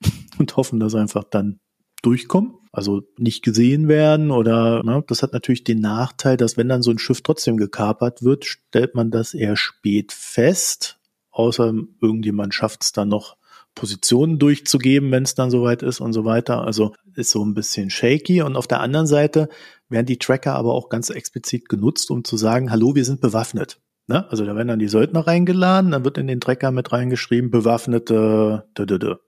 [0.38, 1.60] und hoffen, dass einfach dann
[2.02, 6.82] durchkommen, also nicht gesehen werden oder ne, das hat natürlich den Nachteil, dass wenn dann
[6.82, 10.98] so ein Schiff trotzdem gekapert wird, stellt man das eher spät fest,
[11.30, 13.36] außer irgendjemand schafft es dann noch
[13.76, 16.64] Positionen durchzugeben, wenn es dann soweit ist und so weiter.
[16.64, 18.42] Also ist so ein bisschen shaky.
[18.42, 19.48] Und auf der anderen Seite
[19.88, 23.78] werden die Tracker aber auch ganz explizit genutzt, um zu sagen, hallo, wir sind bewaffnet.
[24.08, 24.28] Ne?
[24.30, 28.64] Also da werden dann die Söldner reingeladen, dann wird in den Tracker mit reingeschrieben, bewaffnete.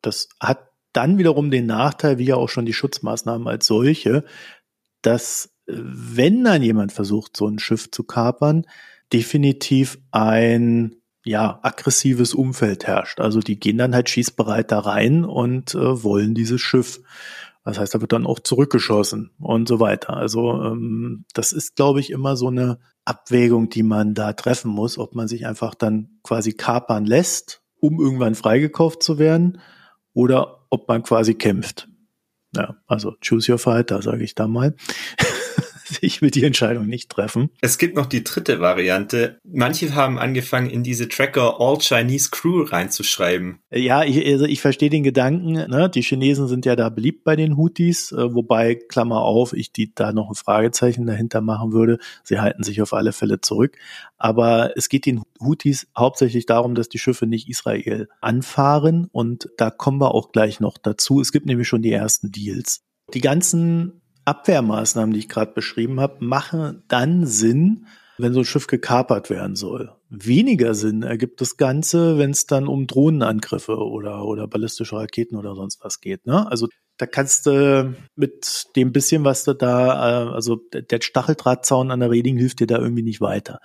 [0.03, 4.25] Das hat dann wiederum den Nachteil, wie ja auch schon die Schutzmaßnahmen als solche,
[5.03, 8.65] dass äh, wenn dann jemand versucht, so ein Schiff zu kapern,
[9.13, 13.21] definitiv ein ja, aggressives Umfeld herrscht.
[13.21, 17.01] Also die gehen dann halt schießbereit da rein und äh, wollen dieses Schiff.
[17.65, 20.17] Das heißt, da wird dann auch zurückgeschossen und so weiter.
[20.17, 24.97] Also ähm, das ist, glaube ich, immer so eine Abwägung, die man da treffen muss,
[24.97, 29.61] ob man sich einfach dann quasi kapern lässt, um irgendwann freigekauft zu werden,
[30.15, 31.89] oder ob man quasi kämpft.
[32.55, 34.75] Ja, also choose your fighter, sage ich da mal.
[36.01, 37.51] ich will die Entscheidung nicht treffen.
[37.61, 39.39] Es gibt noch die dritte Variante.
[39.45, 43.59] Manche haben angefangen, in diese Tracker All Chinese Crew reinzuschreiben.
[43.71, 45.53] Ja, ich, also ich verstehe den Gedanken.
[45.53, 45.91] Ne?
[45.93, 49.95] Die Chinesen sind ja da beliebt bei den Houthis, äh, wobei, Klammer auf, ich die
[49.95, 51.99] da noch ein Fragezeichen dahinter machen würde.
[52.23, 53.77] Sie halten sich auf alle Fälle zurück.
[54.17, 59.09] Aber es geht den Houthis hauptsächlich darum, dass die Schiffe nicht Israel anfahren.
[59.13, 61.21] Und da kommen wir auch gleich noch dazu.
[61.21, 62.83] Es gibt nämlich schon die ersten Deals.
[63.15, 67.87] Die ganzen Abwehrmaßnahmen, die ich gerade beschrieben habe, machen dann Sinn,
[68.19, 69.93] wenn so ein Schiff gekapert werden soll.
[70.11, 75.55] Weniger Sinn ergibt das Ganze, wenn es dann um Drohnenangriffe oder, oder ballistische Raketen oder
[75.55, 76.27] sonst was geht.
[76.27, 76.51] Ne?
[76.51, 76.69] Also
[76.99, 82.11] da kannst du mit dem bisschen, was du da, äh, also der Stacheldrahtzaun an der
[82.11, 83.61] Reding hilft dir da irgendwie nicht weiter.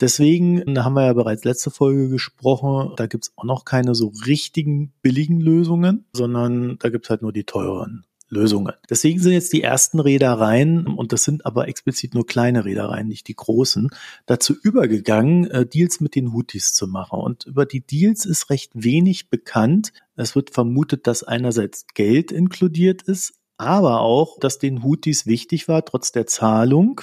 [0.00, 4.12] Deswegen, da haben wir ja bereits letzte Folge gesprochen, da gibt's auch noch keine so
[4.26, 8.04] richtigen billigen Lösungen, sondern da gibt's halt nur die teuren.
[8.28, 8.72] Lösungen.
[8.90, 13.28] Deswegen sind jetzt die ersten Reedereien, und das sind aber explizit nur kleine Reedereien, nicht
[13.28, 13.90] die großen,
[14.26, 17.20] dazu übergegangen, äh, Deals mit den Houthis zu machen.
[17.20, 19.92] Und über die Deals ist recht wenig bekannt.
[20.16, 25.84] Es wird vermutet, dass einerseits Geld inkludiert ist, aber auch, dass den Houthis wichtig war,
[25.84, 27.00] trotz der Zahlung,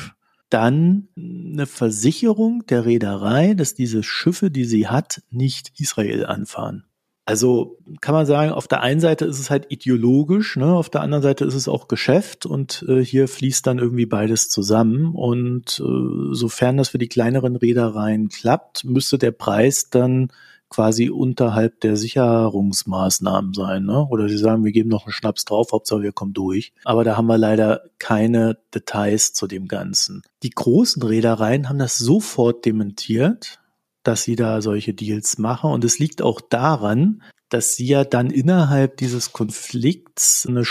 [0.50, 6.86] dann eine Versicherung der Reederei, dass diese Schiffe, die sie hat, nicht Israel anfahren.
[7.26, 10.74] Also kann man sagen, auf der einen Seite ist es halt ideologisch, ne?
[10.74, 14.50] auf der anderen Seite ist es auch Geschäft und äh, hier fließt dann irgendwie beides
[14.50, 15.16] zusammen.
[15.16, 20.32] Und äh, sofern das für die kleineren Reedereien klappt, müsste der Preis dann
[20.74, 23.86] quasi unterhalb der Sicherungsmaßnahmen sein.
[23.86, 24.06] Ne?
[24.10, 26.74] Oder sie sagen, wir geben noch einen Schnaps drauf, Hauptsache wir kommen durch.
[26.84, 30.24] Aber da haben wir leider keine Details zu dem Ganzen.
[30.42, 33.60] Die großen Reedereien haben das sofort dementiert
[34.04, 35.72] dass sie da solche Deals machen.
[35.72, 40.64] Und es liegt auch daran, dass sie ja dann innerhalb dieses Konflikts eine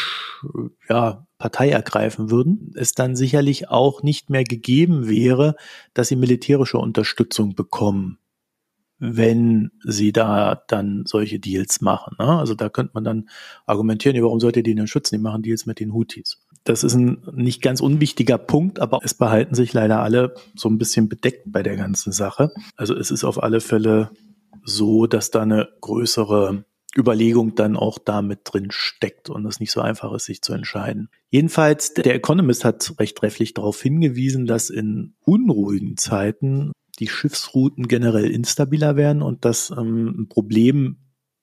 [0.89, 5.57] ja, Partei ergreifen würden, es dann sicherlich auch nicht mehr gegeben wäre,
[5.95, 8.19] dass sie militärische Unterstützung bekommen,
[8.99, 12.17] wenn sie da dann solche Deals machen.
[12.19, 12.39] Ne?
[12.39, 13.29] Also da könnte man dann
[13.67, 15.17] argumentieren, warum sollt ihr die denn schützen?
[15.17, 16.41] Die machen Deals mit den Houthis.
[16.65, 20.79] Das ist ein nicht ganz unwichtiger Punkt, aber es behalten sich leider alle so ein
[20.79, 22.53] bisschen bedeckt bei der ganzen Sache.
[22.77, 24.11] Also es ist auf alle Fälle
[24.65, 26.65] so, dass da eine größere
[26.97, 31.09] Überlegung dann auch damit drin steckt und es nicht so einfach ist, sich zu entscheiden.
[31.31, 38.31] Jedenfalls, der Economist hat recht trefflich darauf hingewiesen, dass in unruhigen Zeiten die Schiffsrouten generell
[38.31, 40.99] instabiler werden und dass ähm, ein Problem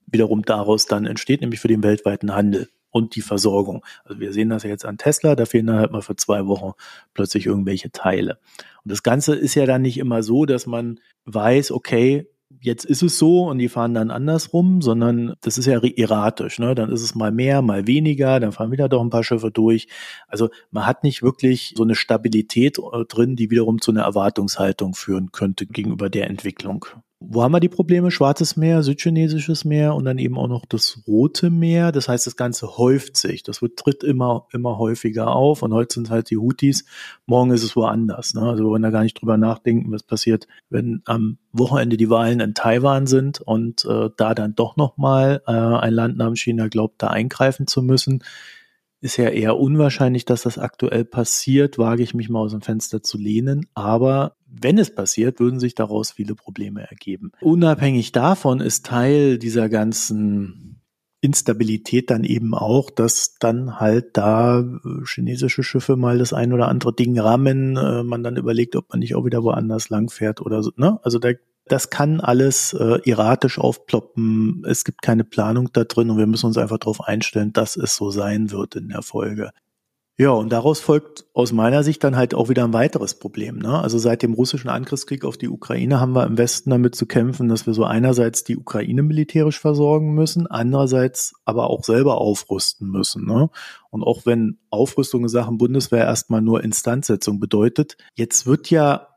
[0.06, 3.86] wiederum daraus dann entsteht, nämlich für den weltweiten Handel und die Versorgung.
[4.04, 6.48] Also wir sehen das ja jetzt an Tesla, da fehlen dann halt mal für zwei
[6.48, 6.74] Wochen
[7.14, 8.40] plötzlich irgendwelche Teile.
[8.84, 12.28] Und das Ganze ist ja dann nicht immer so, dass man weiß, okay,
[12.62, 16.60] jetzt ist es so und die fahren dann andersrum, sondern das ist ja erratisch.
[16.60, 16.76] Ne?
[16.76, 19.88] Dann ist es mal mehr, mal weniger, dann fahren wieder doch ein paar Schiffe durch.
[20.28, 24.96] Also man hat nicht wirklich so eine Stabilität äh, drin, die wiederum zu einer Erwartungshaltung
[24.96, 26.86] führen könnte gegenüber der Entwicklung.
[27.22, 28.12] Wo haben wir die Probleme?
[28.12, 31.92] Schwarzes Meer, Südchinesisches Meer und dann eben auch noch das Rote Meer.
[31.92, 33.44] Das heißt, das Ganze häuft sich.
[33.44, 35.62] Das wird, tritt immer, immer häufiger auf.
[35.62, 36.86] Und heute sind halt die Houthis.
[37.26, 38.36] Morgen ist es woanders.
[38.36, 38.42] Ne?
[38.42, 42.40] Also wir wollen da gar nicht drüber nachdenken, was passiert, wenn am Wochenende die Wahlen
[42.40, 47.02] in Taiwan sind und äh, da dann doch nochmal äh, ein Land namens China glaubt,
[47.04, 48.24] da eingreifen zu müssen
[49.02, 53.02] ist ja eher unwahrscheinlich, dass das aktuell passiert, wage ich mich mal aus dem Fenster
[53.02, 53.68] zu lehnen.
[53.74, 57.32] Aber wenn es passiert, würden sich daraus viele Probleme ergeben.
[57.42, 60.82] Unabhängig davon ist Teil dieser ganzen
[61.22, 66.70] Instabilität dann eben auch, dass dann halt da äh, chinesische Schiffe mal das ein oder
[66.70, 70.64] andere Ding rammen, äh, man dann überlegt, ob man nicht auch wieder woanders langfährt oder
[70.64, 70.72] so.
[70.78, 71.00] Ne?
[71.04, 71.32] Also da
[71.72, 74.64] das kann alles äh, erratisch aufploppen.
[74.68, 77.96] Es gibt keine Planung da drin und wir müssen uns einfach darauf einstellen, dass es
[77.96, 79.52] so sein wird in der Folge.
[80.22, 83.58] Ja, und daraus folgt aus meiner Sicht dann halt auch wieder ein weiteres Problem.
[83.58, 83.80] Ne?
[83.80, 87.48] Also seit dem russischen Angriffskrieg auf die Ukraine haben wir im Westen damit zu kämpfen,
[87.48, 93.26] dass wir so einerseits die Ukraine militärisch versorgen müssen, andererseits aber auch selber aufrüsten müssen.
[93.26, 93.50] Ne?
[93.92, 99.08] Und auch wenn Aufrüstung in Sachen Bundeswehr erstmal nur Instandsetzung bedeutet, jetzt wird ja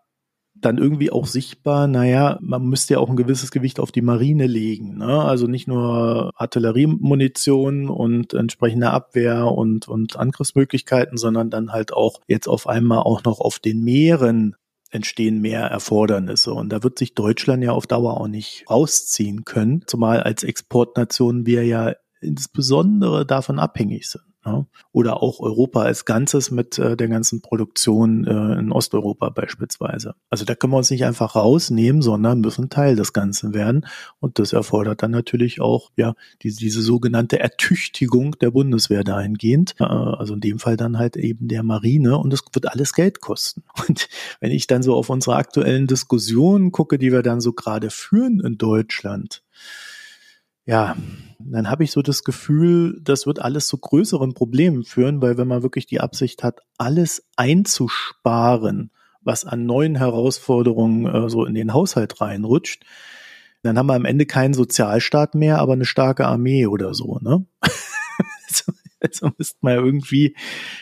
[0.64, 4.46] dann irgendwie auch sichtbar, naja, man müsste ja auch ein gewisses Gewicht auf die Marine
[4.46, 4.98] legen.
[4.98, 5.22] Ne?
[5.22, 12.48] Also nicht nur Artilleriemunition und entsprechende Abwehr und, und Angriffsmöglichkeiten, sondern dann halt auch jetzt
[12.48, 14.56] auf einmal auch noch auf den Meeren
[14.90, 16.52] entstehen mehr Erfordernisse.
[16.52, 21.46] Und da wird sich Deutschland ja auf Dauer auch nicht rausziehen können, zumal als Exportnation
[21.46, 24.24] wir ja insbesondere davon abhängig sind.
[24.45, 24.66] Ja?
[24.93, 30.14] Oder auch Europa als Ganzes mit äh, der ganzen Produktion äh, in Osteuropa beispielsweise.
[30.30, 33.86] Also da können wir uns nicht einfach rausnehmen, sondern müssen Teil des Ganzen werden.
[34.20, 39.74] Und das erfordert dann natürlich auch ja diese, diese sogenannte Ertüchtigung der Bundeswehr dahingehend.
[39.78, 42.18] Äh, also in dem Fall dann halt eben der Marine.
[42.18, 43.62] Und es wird alles Geld kosten.
[43.88, 44.09] Und
[44.40, 48.40] wenn ich dann so auf unsere aktuellen Diskussionen gucke, die wir dann so gerade führen
[48.40, 49.43] in Deutschland,
[50.64, 50.96] ja,
[51.38, 55.48] dann habe ich so das Gefühl, das wird alles zu größeren Problemen führen, weil wenn
[55.48, 58.90] man wirklich die Absicht hat, alles einzusparen,
[59.22, 62.84] was an neuen Herausforderungen äh, so in den Haushalt reinrutscht,
[63.62, 67.46] dann haben wir am Ende keinen Sozialstaat mehr, aber eine starke Armee oder so, ne?
[67.60, 70.36] also, also müsste man irgendwie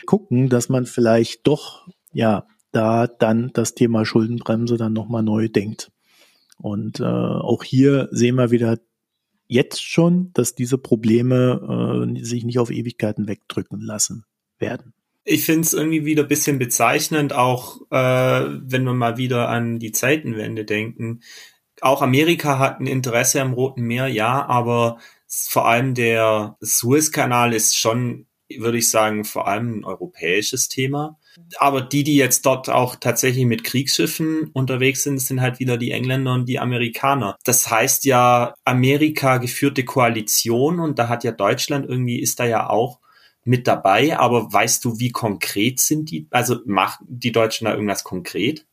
[0.05, 5.91] gucken, dass man vielleicht doch, ja, da dann das Thema Schuldenbremse dann nochmal neu denkt.
[6.57, 8.77] Und äh, auch hier sehen wir wieder
[9.51, 14.23] jetzt schon, dass diese Probleme äh, sich nicht auf Ewigkeiten wegdrücken lassen
[14.59, 14.93] werden.
[15.25, 19.77] Ich finde es irgendwie wieder ein bisschen bezeichnend, auch äh, wenn wir mal wieder an
[19.77, 21.21] die Zeitenwende denken.
[21.81, 27.77] Auch Amerika hat ein Interesse am Roten Meer, ja, aber vor allem der Suezkanal ist
[27.77, 28.27] schon,
[28.57, 31.19] würde ich sagen, vor allem ein europäisches Thema.
[31.57, 35.91] Aber die, die jetzt dort auch tatsächlich mit Kriegsschiffen unterwegs sind, sind halt wieder die
[35.91, 37.37] Engländer und die Amerikaner.
[37.43, 42.69] Das heißt ja, Amerika geführte Koalition und da hat ja Deutschland irgendwie, ist da ja
[42.69, 42.99] auch
[43.43, 46.27] mit dabei, aber weißt du, wie konkret sind die?
[46.29, 48.65] Also machen die Deutschen da irgendwas konkret?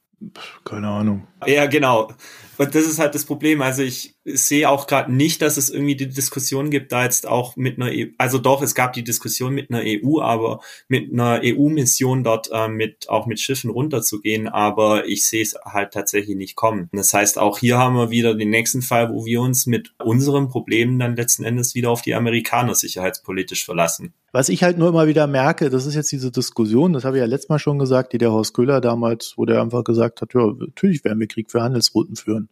[0.65, 1.27] Keine Ahnung.
[1.47, 2.13] Ja, genau.
[2.59, 3.63] Und das ist halt das Problem.
[3.63, 7.57] Also ich sehe auch gerade nicht, dass es irgendwie die Diskussion gibt, da jetzt auch
[7.57, 11.41] mit einer, EU, also doch, es gab die Diskussion mit einer EU, aber mit einer
[11.43, 16.57] EU-Mission dort äh, mit auch mit Schiffen runterzugehen, aber ich sehe es halt tatsächlich nicht
[16.57, 16.89] kommen.
[16.93, 20.49] Das heißt, auch hier haben wir wieder den nächsten Fall, wo wir uns mit unseren
[20.49, 24.15] Problemen dann letzten Endes wieder auf die Amerikaner sicherheitspolitisch verlassen.
[24.33, 27.21] Was ich halt nur immer wieder merke, das ist jetzt diese Diskussion, das habe ich
[27.21, 30.35] ja letztes Mal schon gesagt, die der Horst Köhler damals, wo der einfach gesagt hat,
[30.35, 32.49] ja, natürlich werden wir Krieg für Handelsrouten führen.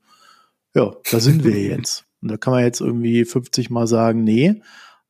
[0.76, 2.04] Ja, da sind wir jetzt.
[2.20, 4.60] Und da kann man jetzt irgendwie 50 Mal sagen, nee,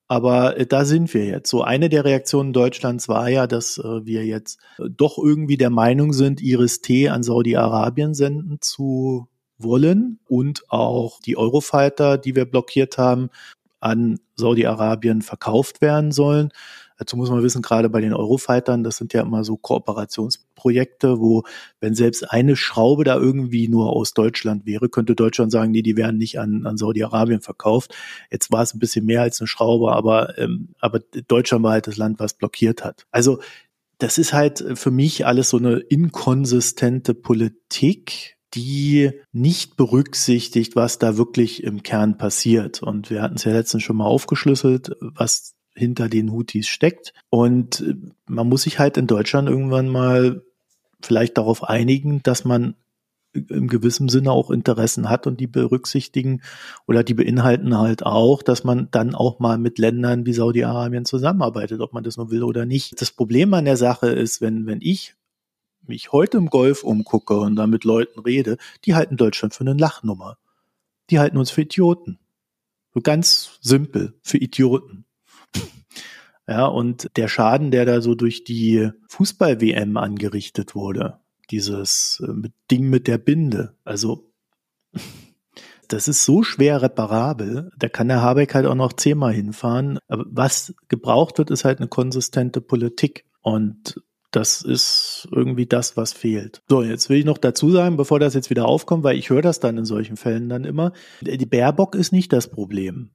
[0.07, 1.51] aber äh, da sind wir jetzt.
[1.51, 5.71] So eine der Reaktionen Deutschlands war ja, dass äh, wir jetzt äh, doch irgendwie der
[5.71, 9.27] Meinung sind, Iris T an Saudi-Arabien senden zu
[9.59, 13.31] wollen und auch die Eurofighter, die wir blockiert haben,
[13.81, 16.51] an Saudi-Arabien verkauft werden sollen.
[16.99, 21.45] Dazu muss man wissen, gerade bei den Eurofightern, das sind ja immer so Kooperationsprojekte, wo,
[21.81, 25.97] wenn selbst eine Schraube da irgendwie nur aus Deutschland wäre, könnte Deutschland sagen, nee, die
[25.97, 27.95] werden nicht an, an Saudi-Arabien verkauft.
[28.31, 31.87] Jetzt war es ein bisschen mehr als eine Schraube, aber, ähm, aber Deutschland war halt
[31.87, 33.07] das Land, was blockiert hat.
[33.11, 33.41] Also,
[33.99, 41.17] das ist halt für mich alles so eine inkonsistente Politik, die nicht berücksichtigt, was da
[41.17, 42.83] wirklich im Kern passiert.
[42.83, 47.13] Und wir hatten es ja letztens schon mal aufgeschlüsselt, was hinter den Houthis steckt.
[47.31, 47.95] Und äh,
[48.27, 50.43] man muss sich halt in Deutschland irgendwann mal
[51.03, 52.75] vielleicht darauf einigen, dass man
[53.33, 56.43] im gewissen Sinne auch Interessen hat und die berücksichtigen
[56.87, 61.81] oder die beinhalten halt auch, dass man dann auch mal mit Ländern wie Saudi-Arabien zusammenarbeitet,
[61.81, 63.01] ob man das nur will oder nicht.
[63.01, 65.15] Das Problem an der Sache ist, wenn, wenn ich
[65.87, 69.75] mich heute im Golf umgucke und da mit Leuten rede, die halten Deutschland für eine
[69.75, 70.39] Lachnummer.
[71.11, 72.19] Die halten uns für Idioten.
[72.95, 75.06] So ganz simpel, für Idioten.
[76.49, 81.19] Ja, und der Schaden, der da so durch die Fußball-WM angerichtet wurde,
[81.51, 84.31] dieses äh, Ding mit der Binde, also
[85.89, 89.99] das ist so schwer reparabel, da kann der Habeck halt auch noch zehnmal hinfahren.
[90.09, 93.25] Aber was gebraucht wird, ist halt eine konsistente Politik.
[93.43, 96.63] Und das ist irgendwie das, was fehlt.
[96.69, 99.43] So, jetzt will ich noch dazu sagen, bevor das jetzt wieder aufkommt, weil ich höre
[99.43, 100.93] das dann in solchen Fällen dann immer,
[101.23, 103.11] die Baerbock ist nicht das Problem.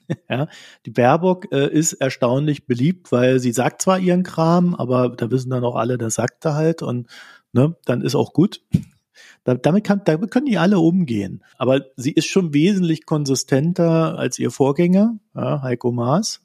[0.28, 0.48] ja,
[0.86, 5.50] die Baerbock äh, ist erstaunlich beliebt, weil sie sagt zwar ihren Kram, aber da wissen
[5.50, 7.08] dann auch alle, das sagt er halt und
[7.52, 8.62] ne, dann ist auch gut.
[9.44, 11.42] Da, damit, kann, damit können die alle umgehen.
[11.58, 16.40] Aber sie ist schon wesentlich konsistenter als ihr Vorgänger, ja, Heiko Maas,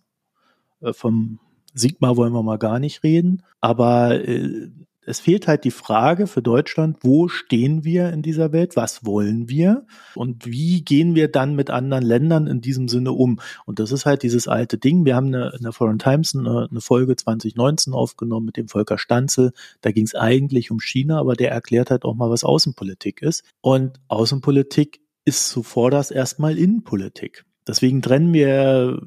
[0.82, 1.40] äh, vom
[1.76, 3.44] Sigmar wollen wir mal gar nicht reden.
[3.62, 4.70] Aber äh,
[5.08, 9.48] es fehlt halt die Frage für Deutschland, wo stehen wir in dieser Welt, was wollen
[9.48, 13.40] wir und wie gehen wir dann mit anderen Ländern in diesem Sinne um.
[13.66, 15.06] Und das ist halt dieses alte Ding.
[15.06, 19.54] Wir haben in der Foreign Times eine, eine Folge 2019 aufgenommen mit dem Volker Stanzel.
[19.80, 23.46] Da ging es eigentlich um China, aber der erklärt halt auch mal, was Außenpolitik ist.
[23.62, 27.47] Und Außenpolitik ist zuvorderst erstmal Innenpolitik.
[27.68, 29.02] Deswegen trennen wir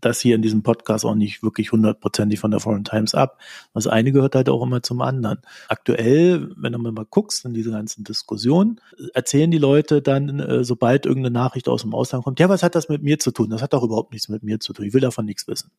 [0.00, 3.40] das hier in diesem Podcast auch nicht wirklich hundertprozentig von der Foreign Times ab.
[3.74, 5.40] Das eine gehört halt auch immer zum anderen.
[5.68, 8.80] Aktuell, wenn du mal guckst in diese ganzen Diskussionen,
[9.14, 12.74] erzählen die Leute dann, äh, sobald irgendeine Nachricht aus dem Ausland kommt, ja, was hat
[12.74, 13.50] das mit mir zu tun?
[13.50, 14.86] Das hat doch überhaupt nichts mit mir zu tun.
[14.86, 15.70] Ich will davon nichts wissen.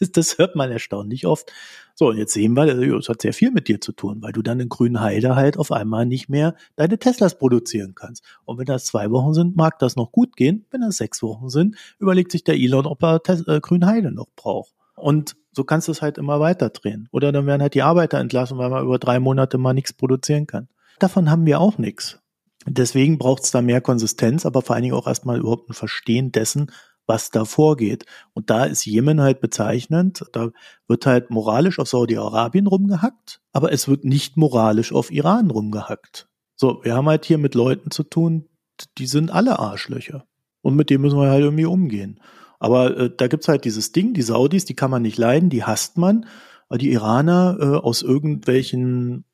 [0.12, 1.52] das hört man erstaunlich oft.
[2.00, 2.64] So, und jetzt sehen wir,
[2.96, 5.70] es hat sehr viel mit dir zu tun, weil du dann in Grünheide halt auf
[5.70, 8.24] einmal nicht mehr deine Teslas produzieren kannst.
[8.46, 10.64] Und wenn das zwei Wochen sind, mag das noch gut gehen.
[10.70, 14.28] Wenn das sechs Wochen sind, überlegt sich der Elon, ob er Tes äh, Grünheide noch
[14.34, 14.72] braucht.
[14.96, 17.06] Und so kannst du es halt immer weiter drehen.
[17.12, 20.46] Oder dann werden halt die Arbeiter entlassen, weil man über drei Monate mal nichts produzieren
[20.46, 20.68] kann.
[21.00, 22.18] Davon haben wir auch nichts.
[22.64, 26.32] Deswegen braucht es da mehr Konsistenz, aber vor allen Dingen auch erstmal überhaupt ein Verstehen
[26.32, 26.70] dessen,
[27.10, 28.06] was da vorgeht.
[28.34, 30.24] Und da ist Jemen halt bezeichnend.
[30.32, 30.50] Da
[30.86, 36.28] wird halt moralisch auf Saudi-Arabien rumgehackt, aber es wird nicht moralisch auf Iran rumgehackt.
[36.54, 38.48] So, wir haben halt hier mit Leuten zu tun,
[38.96, 40.24] die sind alle Arschlöcher.
[40.62, 42.20] Und mit denen müssen wir halt irgendwie umgehen.
[42.60, 45.64] Aber äh, da gibt's halt dieses Ding, die Saudis, die kann man nicht leiden, die
[45.64, 46.26] hasst man.
[46.68, 49.24] Aber die Iraner äh, aus irgendwelchen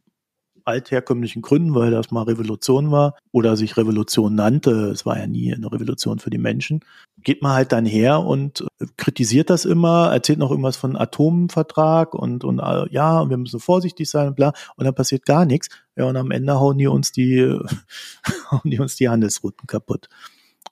[0.66, 5.54] altherkömmlichen Gründen, weil das mal Revolution war oder sich Revolution nannte, es war ja nie
[5.54, 6.80] eine Revolution für die Menschen,
[7.22, 12.14] geht man halt dann her und äh, kritisiert das immer, erzählt noch irgendwas von Atomvertrag
[12.14, 15.68] und, und äh, ja, wir müssen vorsichtig sein und bla, und dann passiert gar nichts.
[15.96, 17.40] Ja, und am Ende hauen die uns die,
[18.50, 20.08] hauen die uns die Handelsrouten kaputt.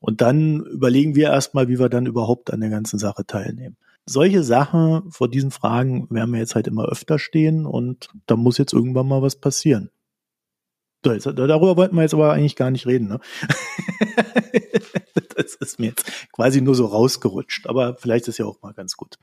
[0.00, 3.76] Und dann überlegen wir erstmal, wie wir dann überhaupt an der ganzen Sache teilnehmen
[4.06, 8.58] solche Sachen, vor diesen Fragen werden wir jetzt halt immer öfter stehen und da muss
[8.58, 9.90] jetzt irgendwann mal was passieren.
[11.02, 13.08] darüber wollten wir jetzt aber eigentlich gar nicht reden.
[13.08, 13.20] Ne?
[15.36, 18.96] das ist mir jetzt quasi nur so rausgerutscht, aber vielleicht ist ja auch mal ganz
[18.96, 19.16] gut.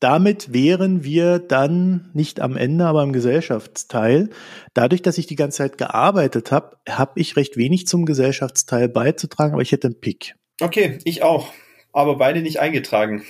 [0.00, 4.30] Damit wären wir dann nicht am Ende, aber im Gesellschaftsteil.
[4.72, 9.52] Dadurch, dass ich die ganze Zeit gearbeitet habe, habe ich recht wenig zum Gesellschaftsteil beizutragen,
[9.52, 10.36] aber ich hätte einen Pick.
[10.62, 11.52] Okay, ich auch,
[11.92, 13.24] aber beide nicht eingetragen.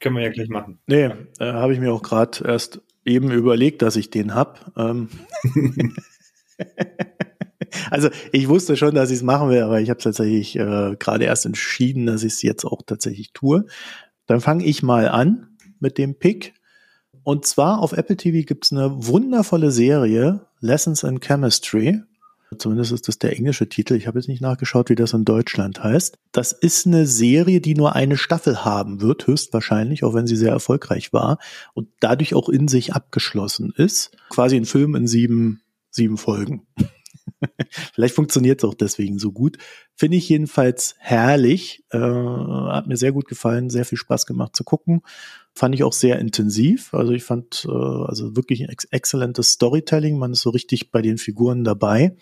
[0.00, 0.78] Können wir ja gleich machen.
[0.86, 4.72] Nee, äh, habe ich mir auch gerade erst eben überlegt, dass ich den hab.
[4.76, 5.08] Ähm
[7.90, 11.24] also ich wusste schon, dass ich es machen will, aber ich habe tatsächlich äh, gerade
[11.24, 13.66] erst entschieden, dass ich es jetzt auch tatsächlich tue.
[14.26, 16.54] Dann fange ich mal an mit dem Pick.
[17.22, 22.02] Und zwar auf Apple TV gibt's eine wundervolle Serie, Lessons in Chemistry.
[22.56, 23.94] Zumindest ist das der englische Titel.
[23.94, 26.18] Ich habe jetzt nicht nachgeschaut, wie das in Deutschland heißt.
[26.32, 30.52] Das ist eine Serie, die nur eine Staffel haben wird, höchstwahrscheinlich, auch wenn sie sehr
[30.52, 31.38] erfolgreich war
[31.74, 34.16] und dadurch auch in sich abgeschlossen ist.
[34.30, 36.66] Quasi ein Film in sieben, sieben Folgen.
[37.94, 39.58] Vielleicht funktioniert es auch deswegen so gut.
[39.94, 41.84] Finde ich jedenfalls herrlich.
[41.90, 45.02] Äh, hat mir sehr gut gefallen, sehr viel Spaß gemacht zu gucken.
[45.54, 46.94] Fand ich auch sehr intensiv.
[46.94, 50.18] Also ich fand äh, also wirklich ein ex exzellentes Storytelling.
[50.18, 52.16] Man ist so richtig bei den Figuren dabei.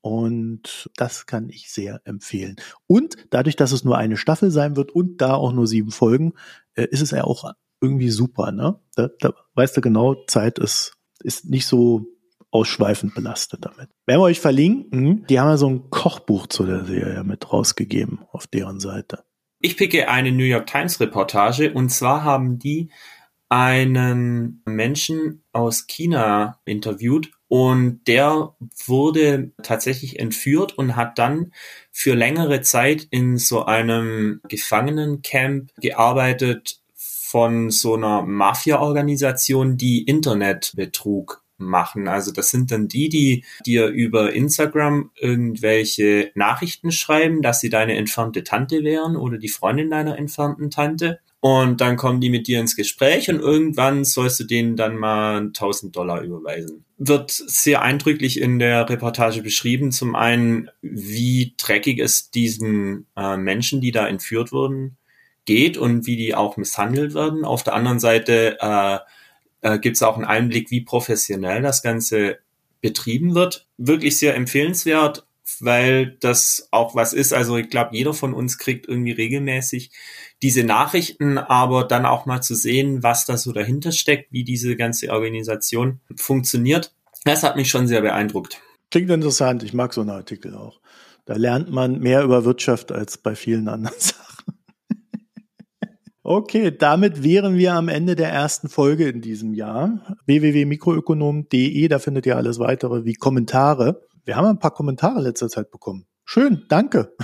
[0.00, 2.56] Und das kann ich sehr empfehlen.
[2.86, 6.34] Und dadurch, dass es nur eine Staffel sein wird und da auch nur sieben Folgen,
[6.74, 8.52] äh, ist es ja auch irgendwie super.
[8.52, 8.78] Ne?
[8.96, 12.06] Da, da weißt du genau, Zeit ist, ist nicht so
[12.54, 13.90] ausschweifend belastet damit.
[14.06, 18.20] Werden wir euch verlinken, die haben ja so ein Kochbuch zu der Serie mit rausgegeben
[18.30, 19.24] auf deren Seite.
[19.58, 21.72] Ich picke eine New York Times Reportage.
[21.72, 22.90] Und zwar haben die
[23.48, 27.30] einen Menschen aus China interviewt.
[27.48, 28.54] Und der
[28.86, 31.52] wurde tatsächlich entführt und hat dann
[31.90, 42.08] für längere Zeit in so einem Gefangenencamp gearbeitet von so einer Mafia-Organisation, die Internetbetrug machen.
[42.08, 47.96] Also das sind dann die, die dir über Instagram irgendwelche Nachrichten schreiben, dass sie deine
[47.96, 51.20] entfernte Tante wären oder die Freundin deiner entfernten Tante.
[51.40, 55.42] Und dann kommen die mit dir ins Gespräch und irgendwann sollst du denen dann mal
[55.42, 56.86] 1000 Dollar überweisen.
[56.96, 59.92] Wird sehr eindrücklich in der Reportage beschrieben.
[59.92, 64.96] Zum einen, wie dreckig es diesen äh, Menschen, die da entführt wurden,
[65.44, 67.44] geht und wie die auch misshandelt werden.
[67.44, 68.98] Auf der anderen Seite äh,
[69.64, 72.38] äh, gibt es auch einen Einblick, wie professionell das Ganze
[72.82, 73.66] betrieben wird.
[73.78, 75.26] Wirklich sehr empfehlenswert,
[75.58, 77.32] weil das auch was ist.
[77.32, 79.90] Also ich glaube, jeder von uns kriegt irgendwie regelmäßig
[80.42, 84.76] diese Nachrichten, aber dann auch mal zu sehen, was da so dahinter steckt, wie diese
[84.76, 86.94] ganze Organisation funktioniert.
[87.24, 88.60] Das hat mich schon sehr beeindruckt.
[88.90, 89.62] Klingt interessant.
[89.62, 90.78] Ich mag so einen Artikel auch.
[91.24, 94.33] Da lernt man mehr über Wirtschaft als bei vielen anderen Sachen.
[96.26, 100.16] Okay, damit wären wir am Ende der ersten Folge in diesem Jahr.
[100.24, 104.00] www.mikroökonom.de, da findet ihr alles weitere wie Kommentare.
[104.24, 106.06] Wir haben ein paar Kommentare letzter Zeit bekommen.
[106.24, 107.14] Schön, danke.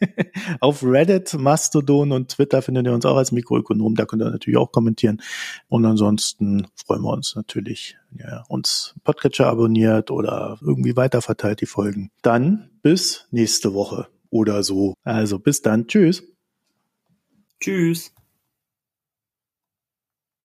[0.60, 3.94] Auf Reddit, Mastodon und Twitter findet ihr uns auch als Mikroökonom.
[3.94, 5.22] Da könnt ihr natürlich auch kommentieren.
[5.68, 11.66] Und ansonsten freuen wir uns natürlich, wenn ihr uns Podcatcher abonniert oder irgendwie weiterverteilt die
[11.66, 12.10] Folgen.
[12.20, 14.08] Dann bis nächste Woche.
[14.28, 14.92] oder so.
[15.02, 15.86] Also bis dann.
[15.86, 16.22] Tschüss.
[17.58, 18.12] Tschüss.